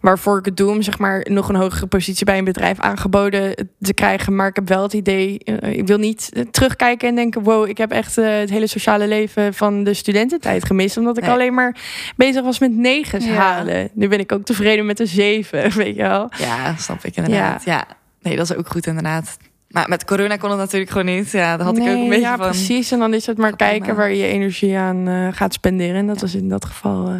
[0.00, 0.70] waarvoor ik het doe.
[0.70, 4.36] Om zeg maar nog een hogere positie bij een bedrijf aangeboden te krijgen.
[4.36, 7.42] Maar ik heb wel het idee, eh, ik wil niet terugkijken en denken...
[7.42, 10.96] wow, ik heb echt eh, het hele sociale leven van de studententijd gemist.
[10.96, 11.32] Omdat ik Nee.
[11.32, 11.76] alleen maar
[12.16, 13.32] bezig was met negens Ja.
[13.32, 13.88] halen.
[13.92, 16.30] Nu ben ik ook tevreden met een zeven, weet je wel.
[16.38, 17.64] Ja, snap ik inderdaad.
[17.64, 17.84] Ja.
[18.22, 19.36] nee, dat is ook goed inderdaad.
[19.68, 21.30] Maar met corona kon het natuurlijk gewoon niet.
[21.30, 22.46] Ja, daar had ik ook een beetje ja, van.
[22.48, 22.90] precies.
[22.90, 25.94] En dan is het maar kijken waar je je energie aan eh, gaat spenderen.
[25.96, 26.22] En dat Ja.
[26.22, 27.14] was in dat geval eh,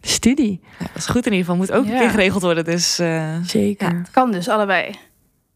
[0.00, 0.60] de studie.
[0.78, 1.56] Ja, dat is goed in ieder geval.
[1.56, 1.98] Moet ook een Ja.
[1.98, 2.64] keer geregeld worden.
[2.64, 3.88] Dus eh, Zeker.
[3.88, 4.90] Het kan dus allebei.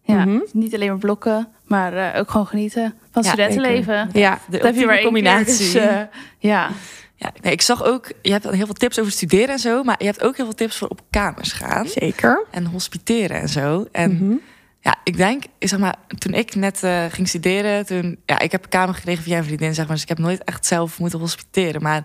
[0.04, 0.38] Ja, Mhm.
[0.52, 4.08] niet alleen maar blokken, maar eh, ook gewoon genieten van Ja, studentenleven.
[4.12, 5.44] Ja, de Dat heb je maar combinatie.
[5.58, 6.00] dus, eh,
[6.38, 6.70] ja.
[7.16, 9.82] ja, nee, ik zag ook, je hebt heel veel tips over studeren en zo.
[9.82, 11.86] Maar je hebt ook heel veel tips voor op kamers gaan.
[11.88, 12.44] zeker.
[12.50, 13.86] En hospiteren en zo.
[13.92, 14.34] En Mhm.
[14.80, 18.62] ja, ik denk, zeg maar, toen ik net eh, ging studeren, toen, ja, ik heb
[18.62, 19.94] een kamer gekregen via een vriendin, zeg maar.
[19.94, 21.82] Dus ik heb nooit echt zelf moeten hospiteren.
[21.82, 22.04] Maar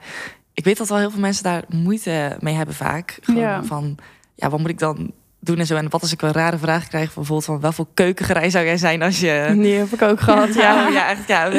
[0.54, 3.18] ik weet dat wel heel veel mensen daar moeite mee hebben vaak.
[3.22, 3.64] Gewoon Ja.
[3.64, 3.98] van,
[4.36, 5.12] ja, wat moet ik dan
[5.48, 5.76] doen en zo.
[5.76, 9.02] En wat als ik een rare vraag krijg, bijvoorbeeld van, welke keukengerij zou jij zijn
[9.02, 9.56] als je...
[9.58, 10.62] Die heb ik ook gehad, ja.
[10.62, 11.52] Ja, ja, echt, ja.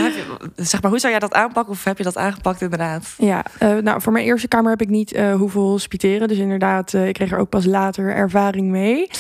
[0.57, 1.73] Zeg maar, hoe zou jij dat aanpakken?
[1.73, 3.15] Of heb je dat aangepakt inderdaad?
[3.19, 6.29] Ja, eh, nou voor mijn eerste kamer heb ik niet eh, hoeven hospiteren.
[6.29, 9.11] Dus inderdaad, eh, ik kreeg er ook pas later ervaring mee.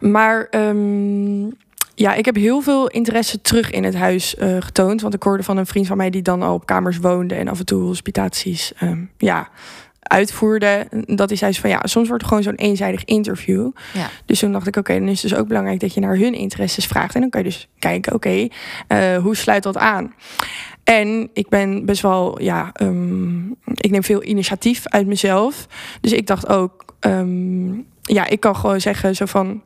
[0.00, 1.42] Maar ehm,
[1.94, 5.00] ja, ik heb heel veel interesse terug in het huis getoond.
[5.00, 7.48] Want ik hoorde van een vriend van mij die dan al op kamers woonde en
[7.48, 8.72] af en toe hospitaties.
[8.78, 9.48] ehm, ja,
[10.02, 13.70] uitvoerde, dat is juist van ja, soms wordt het gewoon zo'n eenzijdig interview.
[13.92, 14.08] Ja.
[14.26, 16.34] Dus toen dacht ik, oké, dan is het dus ook belangrijk dat je naar hun
[16.34, 17.14] interesses vraagt.
[17.14, 18.48] En dan kan je dus kijken, oké,
[18.88, 20.14] eh, hoe sluit dat aan?
[20.84, 25.66] En ik ben best wel, ja, ehm, ik neem veel initiatief uit mezelf.
[26.00, 29.62] Dus ik dacht ook, ehm, ja, ik kan gewoon zeggen zo van.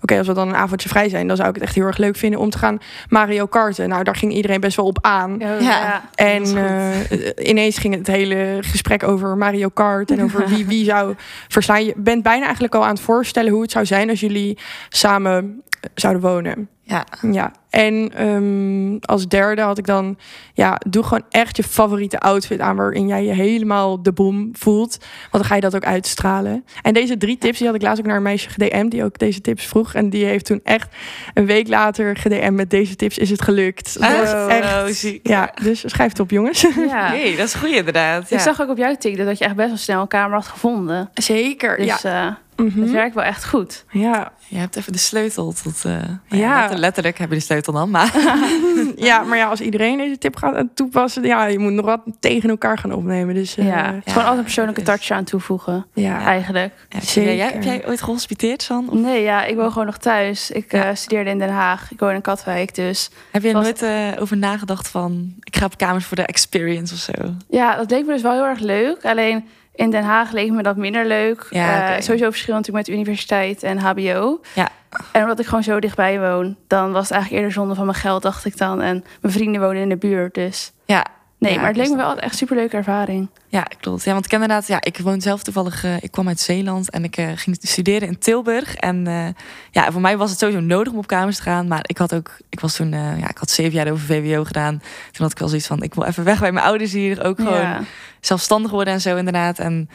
[0.00, 1.96] Oké, als we dan een avondje vrij zijn, dan zou ik het echt heel erg
[1.96, 3.88] leuk vinden om te gaan Mario karten.
[3.88, 5.38] Nou, daar ging iedereen best wel op aan.
[5.60, 6.08] Ja.
[6.14, 11.14] En eh, ineens ging het hele gesprek over Mario Kart en over wie wie zou
[11.48, 11.84] verslaan.
[11.84, 14.58] Je bent bijna eigenlijk al aan het voorstellen hoe het zou zijn als jullie
[14.88, 15.62] samen
[15.94, 16.68] zouden wonen.
[16.82, 17.04] Ja.
[17.30, 20.18] Ja, en ehm, als derde had ik dan,
[20.54, 24.96] ja, doe gewoon echt je favoriete outfit aan waarin jij je helemaal de bom voelt.
[25.20, 26.64] Want dan ga je dat ook uitstralen.
[26.82, 29.18] En deze drie tips, die had ik laatst ook naar een meisje gedm'd die ook
[29.18, 29.94] deze tips vroeg.
[29.94, 30.94] En die heeft toen echt
[31.34, 34.00] een week later gedm'd met deze tips is het gelukt.
[34.00, 36.66] Dat was Oh, echt, ja, dus schrijf het op jongens.
[36.88, 37.10] Ja.
[37.18, 38.28] Nee, dat is goed inderdaad.
[38.28, 38.36] Ja.
[38.36, 40.46] Ik zag ook op jouw TikTok dat je echt best wel snel een kamer had
[40.46, 41.10] gevonden.
[41.14, 42.38] Zeker, Dus ja.
[42.58, 42.80] Eh Mhm.
[42.80, 43.84] het werkt wel echt goed.
[43.90, 44.32] ja.
[44.50, 45.84] Je hebt even de sleutel tot...
[45.84, 46.36] eh, Ja.
[46.38, 46.60] ja.
[46.60, 48.14] letter- letterlijk heb je de sleutel dan, maar...
[48.96, 52.50] ja, maar ja, als iedereen deze tip gaat toepassen, ja, je moet nog wat tegen
[52.50, 53.34] elkaar gaan opnemen.
[53.34, 53.84] Dus eh, ja.
[53.84, 56.20] Gewoon altijd een persoonlijke dus- touch aan toevoegen, ja.
[56.24, 56.72] eigenlijk.
[56.88, 57.34] Ja, Zeker.
[57.34, 58.88] Jij, heb jij ooit gehospiteerd, San?
[58.88, 60.50] Of Nee, ja, ik woon gewoon nog thuis.
[60.50, 60.84] Ik Ja.
[60.84, 61.92] eh, studeerde in Den Haag.
[61.92, 63.10] Ik woon in Katwijk, dus...
[63.32, 65.34] heb je er Was- nooit eh, over nagedacht van...
[65.42, 67.34] Ik ga op kamers voor de experience of zo?
[67.48, 69.04] Ja, dat leek me dus wel heel erg leuk.
[69.04, 69.44] Alleen
[69.78, 71.46] in Den Haag leek me dat minder leuk.
[71.50, 74.40] Ja, Eh, sowieso verschil natuurlijk met universiteit en HBO.
[74.54, 74.68] Ja.
[75.12, 77.96] En omdat ik gewoon zo dichtbij woon, dan was het eigenlijk eerder zonde van mijn
[77.98, 78.80] geld, dacht ik dan.
[78.82, 81.04] En mijn vrienden wonen in de buurt, dus Ja,
[81.38, 81.52] nee.
[81.52, 83.28] Ja, maar het leek me dus- wel echt superleuke ervaring.
[83.48, 84.04] Ja, klopt.
[84.04, 86.90] Ja, want ik ken inderdaad, ja, ik woon zelf toevallig, eh, ik kwam uit Zeeland
[86.90, 88.74] en ik eh, ging studeren in Tilburg.
[88.74, 89.26] En eh,
[89.70, 91.68] ja, voor mij was het sowieso nodig om op kamers te gaan.
[91.68, 94.78] Maar ik had ook, ik was toen, ja, ik had zeven jaar over VWO gedaan.
[95.12, 97.24] Toen had ik wel zoiets van, ik wil even weg bij mijn ouders hier.
[97.24, 97.80] Ook gewoon Ja.
[98.20, 99.58] zelfstandig worden en zo inderdaad.
[99.58, 99.88] En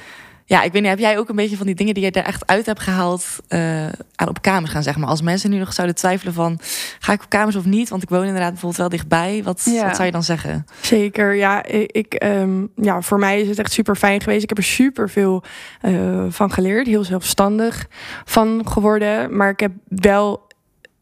[0.53, 2.23] ja, ik weet niet, heb jij ook een beetje van die dingen die je er
[2.25, 3.85] echt uit hebt gehaald eh,
[4.15, 5.09] aan op kamers gaan, zeg maar.
[5.09, 6.59] Als mensen nu nog zouden twijfelen van,
[6.99, 7.89] ga ik op kamers of niet?
[7.89, 9.41] Want ik woon inderdaad bijvoorbeeld wel dichtbij.
[9.43, 9.85] Wat, Ja.
[9.85, 10.65] wat zou je dan zeggen?
[10.81, 14.43] Zeker, ja, ik, ehm, ja, voor mij is het echt super fijn geweest.
[14.43, 15.43] Ik heb er super veel
[15.81, 17.87] eh, van geleerd, heel zelfstandig
[18.25, 19.35] van geworden.
[19.37, 20.47] Maar ik heb wel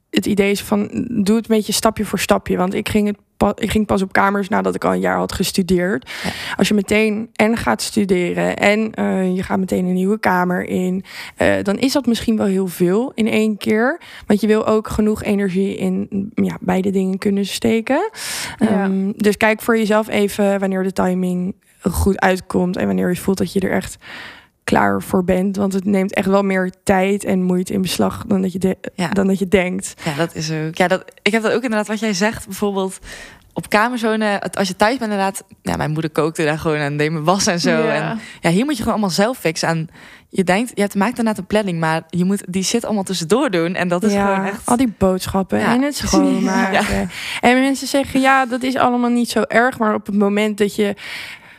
[0.09, 2.57] het idee is van doe het een beetje stapje voor stapje.
[2.57, 3.17] Want ik ging, het
[3.49, 6.09] ik ging pas op kamers nadat ik al een jaar had gestudeerd.
[6.23, 6.29] Ja.
[6.55, 11.03] Als je meteen en gaat studeren en eh, je gaat meteen een nieuwe kamer in,
[11.35, 14.01] eh, dan is dat misschien wel heel veel in één keer.
[14.27, 18.09] Want je wil ook genoeg energie in ja, beide dingen kunnen steken.
[18.57, 18.67] Ja.
[18.67, 23.37] Ehm, dus kijk voor jezelf even wanneer de timing goed uitkomt en wanneer je voelt
[23.37, 23.97] dat je er echt
[24.63, 25.55] klaar voor bent.
[25.55, 28.77] Want het neemt echt wel meer tijd en moeite in beslag dan dat je, de-
[28.95, 29.09] Ja.
[29.09, 29.93] dan dat je denkt.
[30.05, 30.75] Ja, dat is ook.
[30.75, 32.45] Ja, dat, ik heb dat ook inderdaad wat jij zegt.
[32.45, 32.99] Bijvoorbeeld
[33.53, 35.43] op het- Als je thuis bent inderdaad.
[35.61, 37.69] Ja, mijn moeder kookte daar gewoon en deed me was en zo.
[37.69, 37.93] Ja.
[38.11, 39.67] En ja, hier moet je gewoon allemaal zelf fixen.
[39.69, 39.89] En
[40.29, 41.79] je denkt, je hebt, maakt inderdaad een planning.
[41.79, 43.75] Maar je moet die shit allemaal tussendoor doen.
[43.75, 44.65] En dat is ja, gewoon echt...
[44.65, 45.73] al die boodschappen Ja.
[45.73, 47.09] en het schoonmaken.
[47.41, 49.77] En mensen zeggen, ja, dat is allemaal niet zo erg.
[49.77, 50.95] Maar op het moment dat je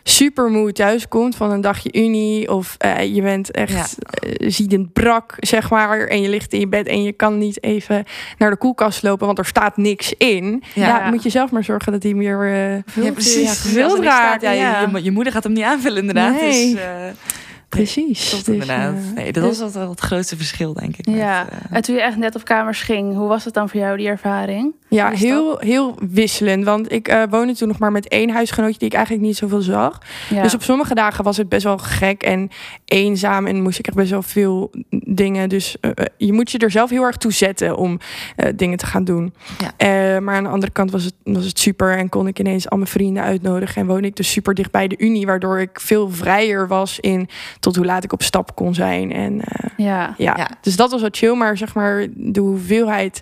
[0.02, 2.52] super moe thuis komt van een dagje unie...
[2.52, 6.00] of eh, je bent echt eh, ziedend brak, zeg maar...
[6.06, 8.04] en je ligt in je bed en je kan niet even
[8.38, 9.26] naar de koelkast lopen...
[9.26, 10.62] want er staat niks in.
[10.74, 10.86] Ja.
[10.86, 12.42] Ja, moet je zelf maar zorgen dat die meer...
[12.52, 13.62] eh, Ja, precies.
[13.74, 15.10] Ja, staat, raakt, Ja, je- ja.
[15.10, 16.40] Moeder gaat hem niet aanvullen inderdaad.
[16.40, 16.72] Nee.
[16.74, 16.82] Dus,
[17.76, 18.30] precies.
[18.30, 18.94] Dus, inderdaad.
[19.14, 21.06] nee, dat was wel wel het grootste verschil, denk ik.
[21.06, 23.68] met, Ja, eh, en toen je echt net op kamers ging, hoe was het dan
[23.68, 24.72] voor jou, die ervaring?
[24.88, 26.64] Ja, heel, heel wisselend.
[26.64, 29.60] Want ik eh, woonde toen nog maar met één huisgenootje die ik eigenlijk niet zoveel
[29.60, 29.98] zag.
[30.30, 30.42] Ja.
[30.42, 32.50] Dus op sommige dagen was het best wel gek en
[32.84, 33.46] eenzaam.
[33.46, 35.48] En moest ik echt best wel veel dingen.
[35.48, 37.98] Dus eh, je moet je er zelf heel erg toe zetten om
[38.36, 39.34] eh, dingen te gaan doen.
[39.58, 39.72] Ja.
[39.76, 41.98] Eh, maar aan de andere kant was het, was het super.
[41.98, 43.80] En kon ik ineens al mijn vrienden uitnodigen.
[43.80, 45.26] En woonde ik dus super dicht bij de Unie.
[45.26, 47.28] Waardoor ik veel vrijer was in
[47.62, 49.12] tot hoe laat ik op stap kon zijn.
[49.12, 50.14] En eh, ja.
[50.16, 50.34] ja.
[50.36, 50.50] Ja.
[50.60, 51.34] dus dat was wat chill.
[51.34, 53.20] Maar zeg maar, de hoeveelheid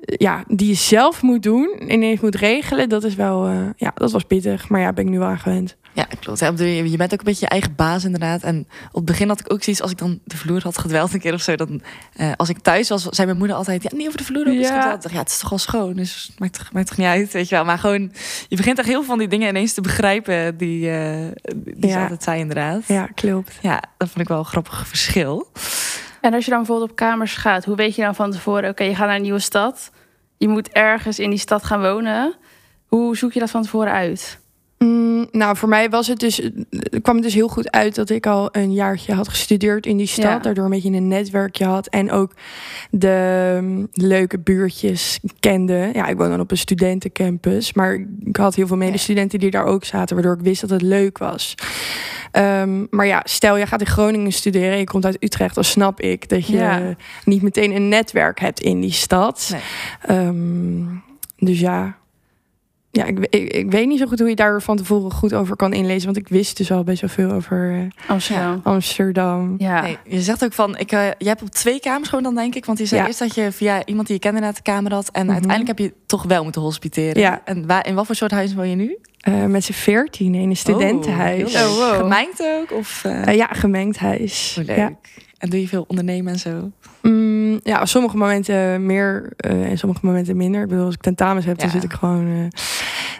[0.00, 4.12] ja, die je zelf moet doen, ineens moet regelen, dat is wel, eh, ja, dat
[4.12, 4.68] was pittig.
[4.68, 5.76] Maar ja, ben ik nu wel aan gewend.
[5.92, 6.38] Ja, klopt.
[6.38, 8.42] Je bent ook een beetje je eigen baas inderdaad.
[8.42, 11.12] En op het begin had ik ook zoiets, als ik dan de vloer had gedweld
[11.14, 11.54] een keer of zo.
[11.56, 11.82] Dan,
[12.12, 14.68] eh, als ik thuis was, zei mijn moeder altijd, ja, niet over de vloer eens
[14.68, 14.98] Ja.
[15.10, 17.48] Ja, het is toch wel schoon, dus het maakt, toch- maakt toch niet uit, weet
[17.48, 17.64] je wel.
[17.64, 18.12] Maar gewoon,
[18.48, 21.86] je begint echt heel veel van die dingen ineens te begrijpen die, eh, die ze
[21.96, 22.02] Ja.
[22.02, 22.82] altijd zei inderdaad.
[22.86, 23.58] Ja, klopt.
[23.62, 25.48] Ja, dat vond ik wel een grappig verschil.
[26.20, 28.84] En als je dan bijvoorbeeld op kamers gaat, hoe weet je dan van tevoren, oké,
[28.84, 29.90] je gaat naar een nieuwe stad.
[30.36, 32.34] Je moet ergens in die stad gaan wonen.
[32.86, 34.38] Hoe zoek je dat van tevoren uit?
[34.84, 36.50] Mm, nou, voor mij was het dus, eh,
[37.02, 40.06] kwam het dus heel goed uit dat ik al een jaartje had gestudeerd in die
[40.06, 40.24] stad.
[40.24, 40.38] Ja.
[40.38, 41.86] Daardoor een beetje een netwerkje had.
[41.86, 42.32] En ook
[42.90, 45.90] de mm, leuke buurtjes kende.
[45.92, 47.72] Ja, ik woon dan op een studentencampus.
[47.72, 50.16] Maar ik had heel veel medestudenten die daar ook zaten.
[50.16, 51.54] Waardoor ik wist dat het leuk was.
[52.30, 55.64] Ehm, maar ja, stel je gaat in Groningen studeren en je komt uit Utrecht, dan
[55.64, 56.94] snap ik dat je Ja.
[57.24, 59.48] niet meteen een netwerk hebt in die stad.
[59.52, 60.16] Nee.
[60.18, 60.84] Ehm,
[61.36, 61.98] dus ja.
[62.92, 65.56] Ja, ik, ik, ik weet niet zo goed hoe je daar van tevoren goed over
[65.56, 66.04] kan inlezen.
[66.04, 68.60] Want ik wist dus al best wel veel over eh, Amsterdam.
[68.62, 69.54] Amsterdam.
[69.58, 69.80] Ja.
[69.80, 72.54] Nee, je zegt ook van, ik, eh, jij hebt op twee kamers gewoon dan denk
[72.54, 72.64] ik.
[72.64, 73.06] Want je zei Ja.
[73.06, 75.08] eerst dat je via iemand die je kende naar de kamer had.
[75.10, 75.30] En Mhm.
[75.32, 77.22] uiteindelijk heb je toch wel moeten hospiteren.
[77.22, 77.40] Ja.
[77.44, 78.98] En waar, in wat voor soort huis woon je nu?
[79.20, 81.42] Eh, met z'n veertien in een studentenhuis.
[81.42, 81.68] Oh, leuk.
[81.68, 81.96] Oh, wow.
[81.96, 82.72] Gemengd ook?
[82.78, 84.52] Of, eh, Eh, ja, gemengd huis.
[84.54, 84.76] hoe leuk.
[84.76, 84.92] Ja.
[85.38, 86.70] En doe je veel ondernemen en zo?
[87.02, 90.62] Mm, ja, op sommige momenten meer eh, en sommige momenten minder.
[90.62, 92.60] Ik bedoel, als ik tentamens heb, dan zit ik gewoon eh,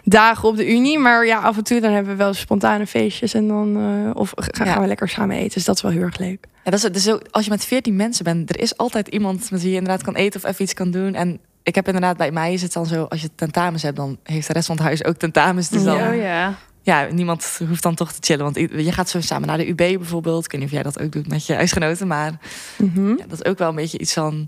[0.03, 0.99] dagen op de unie.
[0.99, 4.31] Maar ja, af en toe dan hebben we wel spontane feestjes en dan eh, of
[4.35, 4.81] ga- gaan Ja.
[4.81, 5.53] we lekker samen eten.
[5.53, 6.45] Dus dat is wel heel erg leuk.
[6.63, 9.51] Ja, dat is, dus ook, als je met 14 mensen bent, er is altijd iemand
[9.51, 11.13] met wie je inderdaad kan eten of even iets kan doen.
[11.13, 14.17] En ik heb inderdaad bij mij is het dan zo, als je tentamens hebt, dan
[14.23, 15.69] heeft de rest van het huis ook tentamens.
[15.69, 16.55] Dus dan, Oh ja.
[16.81, 17.07] ja.
[17.11, 18.43] niemand hoeft dan toch te chillen.
[18.43, 20.45] Want je gaat zo samen naar de UB bijvoorbeeld.
[20.45, 22.31] Ik weet niet of jij dat ook doet met je huisgenoten, maar
[22.77, 23.07] Mhm.
[23.09, 24.47] ja, dat is ook wel een beetje iets van.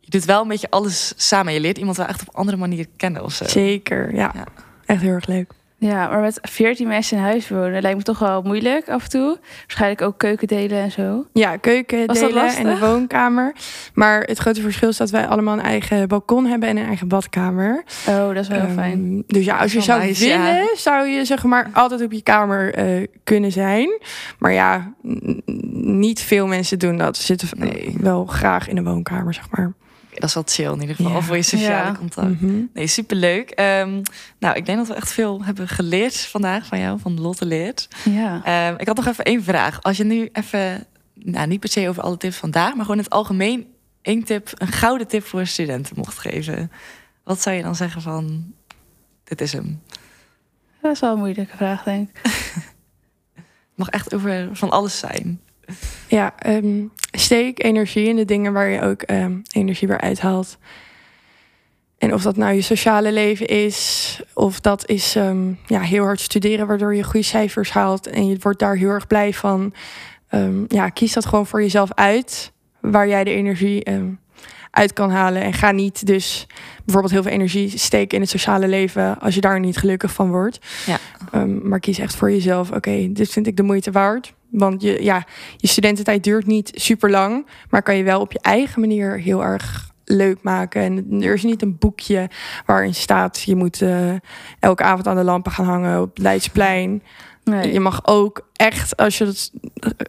[0.00, 1.52] Je doet wel een beetje alles samen.
[1.52, 3.44] Je leert iemand wel echt op een andere manier kennen of zo.
[3.46, 4.30] Zeker, ja.
[4.34, 4.44] Ja.
[4.86, 5.52] Echt heel erg leuk.
[5.80, 9.08] Ja, maar met 14 mensen in huis wonen lijkt me toch wel moeilijk af en
[9.10, 9.38] toe.
[9.60, 11.26] Waarschijnlijk ook keuken delen en zo.
[11.32, 13.52] Ja, keuken delen en de woonkamer.
[13.94, 17.08] Maar het grote verschil is dat wij allemaal een eigen balkon hebben en een eigen
[17.08, 17.82] badkamer.
[18.08, 19.22] Oh, dat is wel heel Ehm, fijn.
[19.26, 20.42] Dus ja, als je zou nice, ja.
[20.42, 24.00] willen, zou je zeg maar altijd op je kamer eh, kunnen zijn.
[24.38, 24.92] Maar ja,
[25.82, 27.16] niet veel mensen doen dat.
[27.16, 27.96] Ze zitten Nee.
[28.00, 29.72] wel graag in de woonkamer, zeg maar.
[30.20, 31.12] Dat is wel chill in ieder geval.
[31.12, 31.20] Ja.
[31.20, 31.94] Voor je sociale Ja.
[31.98, 32.40] contact.
[32.40, 32.60] Mhm.
[32.74, 33.50] Nee, superleuk.
[33.50, 34.02] Ehm
[34.38, 37.88] nou, ik denk dat we echt veel hebben geleerd vandaag van jou, van Lotte Leert.
[38.04, 38.40] Ja.
[38.44, 39.82] Ehm, ik had nog even één vraag.
[39.82, 43.04] Als je nu even, nou niet per se over alle tips vandaag, maar gewoon in
[43.04, 43.66] het algemeen
[44.02, 46.70] één tip, een gouden tip voor studenten mocht geven.
[47.24, 48.52] Wat zou je dan zeggen van,
[49.24, 49.82] dit is hem?
[50.82, 52.20] Dat is wel een moeilijke vraag, denk ik.
[52.22, 53.44] Het
[53.86, 55.40] mag echt over van alles zijn.
[56.08, 60.58] Ja, ehm, steek energie in de dingen waar je ook ehm, energie weer uithaalt.
[61.98, 66.20] En of dat nou je sociale leven is, of dat is ehm, ja, heel hard
[66.20, 69.74] studeren, waardoor je goede cijfers haalt en je wordt daar heel erg blij van.
[70.68, 73.82] Ja, kies dat gewoon voor jezelf uit, waar jij de energie
[74.70, 75.42] uit kan halen.
[75.42, 76.46] En ga niet dus
[76.84, 80.30] bijvoorbeeld heel veel energie steken in het sociale leven als je daar niet gelukkig van
[80.30, 80.58] wordt.
[80.86, 80.98] Ja.
[81.44, 82.70] Maar kies echt voor jezelf.
[82.70, 84.32] Oké, dit vind ik de moeite waard.
[84.50, 88.40] Want je, ja, je studententijd duurt niet super lang, maar kan je wel op je
[88.40, 90.82] eigen manier heel erg leuk maken.
[90.82, 92.30] En er is niet een boekje
[92.66, 94.14] waarin staat je moet eh,
[94.58, 97.02] elke avond aan de lampen gaan hangen op het Leidsplein.
[97.44, 97.72] Nee.
[97.72, 99.52] Je mag ook echt, als je dat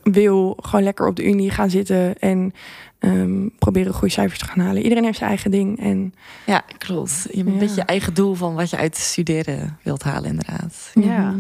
[0.03, 2.53] wil, gewoon lekker op de unie gaan zitten en
[2.99, 4.81] ehm, proberen goede cijfers te gaan halen.
[4.81, 5.79] Iedereen heeft zijn eigen ding.
[5.79, 6.13] En
[6.45, 7.27] Ja, klopt.
[7.31, 10.91] Je hebt een beetje je eigen doel van wat je uit studeren wilt halen, inderdaad.
[10.93, 11.31] Ja.
[11.31, 11.39] Mhm.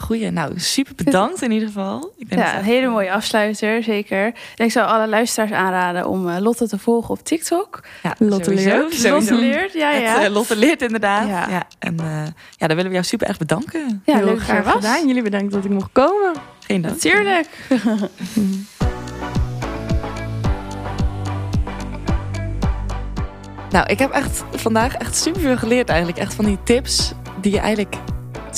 [0.00, 2.12] Goeie, nou super bedankt in ieder geval.
[2.16, 4.24] Ik denk Ja, dat een het hele mooie afsluiter, zeker.
[4.56, 7.80] En ik zou alle luisteraars aanraden om eh, Lotte te volgen op TikTok.
[8.02, 8.94] Ja, Lotte sowieso, Leert.
[8.94, 9.10] sowieso.
[9.10, 10.24] Lotte leert, ja, Het, ja.
[10.24, 11.28] eh, Lotte leert inderdaad.
[11.28, 11.48] Ja.
[11.50, 11.66] Ja.
[11.78, 12.06] en eh,
[12.56, 14.02] ja, dan willen we jou super erg bedanken.
[14.04, 14.74] ja, heel leuk graag was.
[14.74, 15.06] gedaan.
[15.06, 16.32] Jullie bedankt dat ik mocht komen.
[16.66, 16.94] Geen dank.
[16.94, 17.48] Natuurlijk.
[23.70, 26.18] Nou, ik heb echt vandaag echt superveel geleerd eigenlijk.
[26.18, 27.96] Echt van die tips die je eigenlijk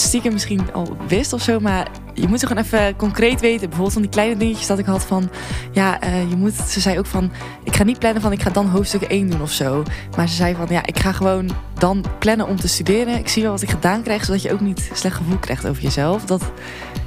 [0.00, 1.60] stiekem misschien al wist of zo.
[1.60, 3.60] Maar je moet ze gewoon even concreet weten.
[3.60, 5.30] Bijvoorbeeld van die kleine dingetjes dat ik had van...
[5.72, 6.54] Ja, eh, je moet...
[6.54, 7.30] Ze zei ook van...
[7.64, 9.82] Ik ga niet plannen van ik ga dan hoofdstuk 1 doen of zo.
[10.16, 13.18] Maar ze zei van ja, ik ga gewoon dan plannen om te studeren.
[13.18, 14.24] Ik zie wel wat ik gedaan krijg.
[14.24, 16.24] Zodat je ook niet slecht gevoel krijgt over jezelf.
[16.24, 16.42] Dat,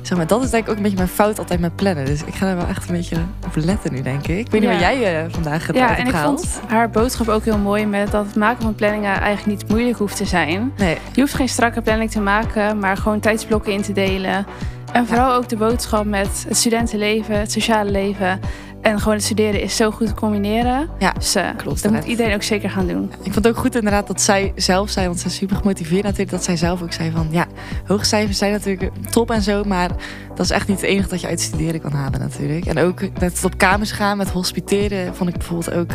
[0.02, 2.06] zeg maar, dat is denk ik ook een beetje mijn fout altijd met plannen.
[2.06, 4.38] Dus ik ga er wel echt een beetje op letten nu, denk ik.
[4.38, 4.76] Ik weet niet Ja.
[4.76, 7.86] wat jij eh, vandaag gedaan Ja, hebt en ik vond haar boodschap ook heel mooi
[7.86, 10.72] met dat het maken van planningen eigenlijk niet moeilijk hoeft te zijn.
[10.78, 14.46] Nee, Je hoeft geen strakke planning te maken, maar gewoon tijdsblokken in te delen.
[14.94, 18.40] En vooral ook de boodschap met het studentenleven, het sociale leven.
[18.82, 20.90] En gewoon het studeren is zo goed te combineren.
[21.00, 23.04] Ja, dus eh, klopt, dat moet iedereen ook zeker gaan doen.
[23.04, 26.04] Ik vond het ook goed inderdaad dat zij zelf zei, want ze is super gemotiveerd
[26.04, 27.48] natuurlijk, dat zij zelf ook zei van ja,
[27.86, 29.90] hoge cijfers zijn natuurlijk top en zo, maar
[30.36, 32.66] dat is echt niet het enige dat je uit studeren kan halen natuurlijk.
[32.66, 35.92] En ook net op kamers gaan met hospiteren vond ik bijvoorbeeld ook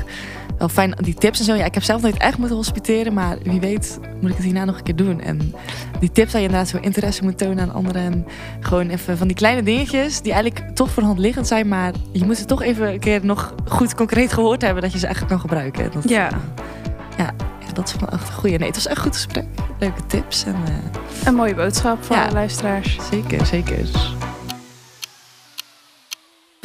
[0.59, 1.55] wel fijn, die tips en zo.
[1.55, 4.65] Ja, ik heb zelf nooit echt moeten hospiteren, maar wie weet moet ik het hierna
[4.65, 5.21] nog een keer doen.
[5.21, 5.55] En
[6.01, 8.27] die tips dat je inderdaad zo interesse moet tonen aan anderen en
[8.61, 11.93] gewoon even van die kleine dingetjes die eigenlijk toch voor de hand liggend zijn, maar
[12.13, 15.07] je moet ze toch even een keer nog goed concreet gehoord hebben dat je ze
[15.07, 15.91] eigenlijk kan gebruiken.
[15.93, 16.29] Dat, Ja.
[17.17, 17.31] ja,
[17.73, 18.59] dat is wel echt een goeie.
[18.59, 19.45] Nee, het was echt een goed gesprek.
[19.79, 20.45] Leuke tips.
[20.45, 22.23] En, eh, Een mooie boodschap voor Ja.
[22.23, 22.99] alle luisteraars.
[23.11, 23.89] zeker, zeker.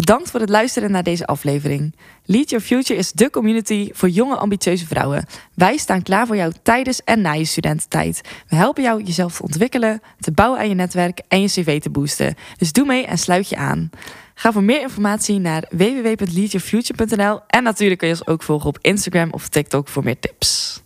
[0.05, 1.95] Bedankt voor het luisteren naar deze aflevering.
[2.25, 5.25] Lead Your Future is de community voor jonge ambitieuze vrouwen.
[5.53, 8.21] Wij staan klaar voor jou tijdens en na je studententijd.
[8.47, 11.89] We helpen jou jezelf te ontwikkelen, te bouwen aan je netwerk en je cv te
[11.89, 12.35] boosten.
[12.57, 13.89] Dus doe mee en sluit je aan.
[14.33, 19.31] Ga voor meer informatie naar www.leadyourfuture.nl en natuurlijk kun je ons ook volgen op Instagram
[19.31, 20.82] of TikTok voor meer tips.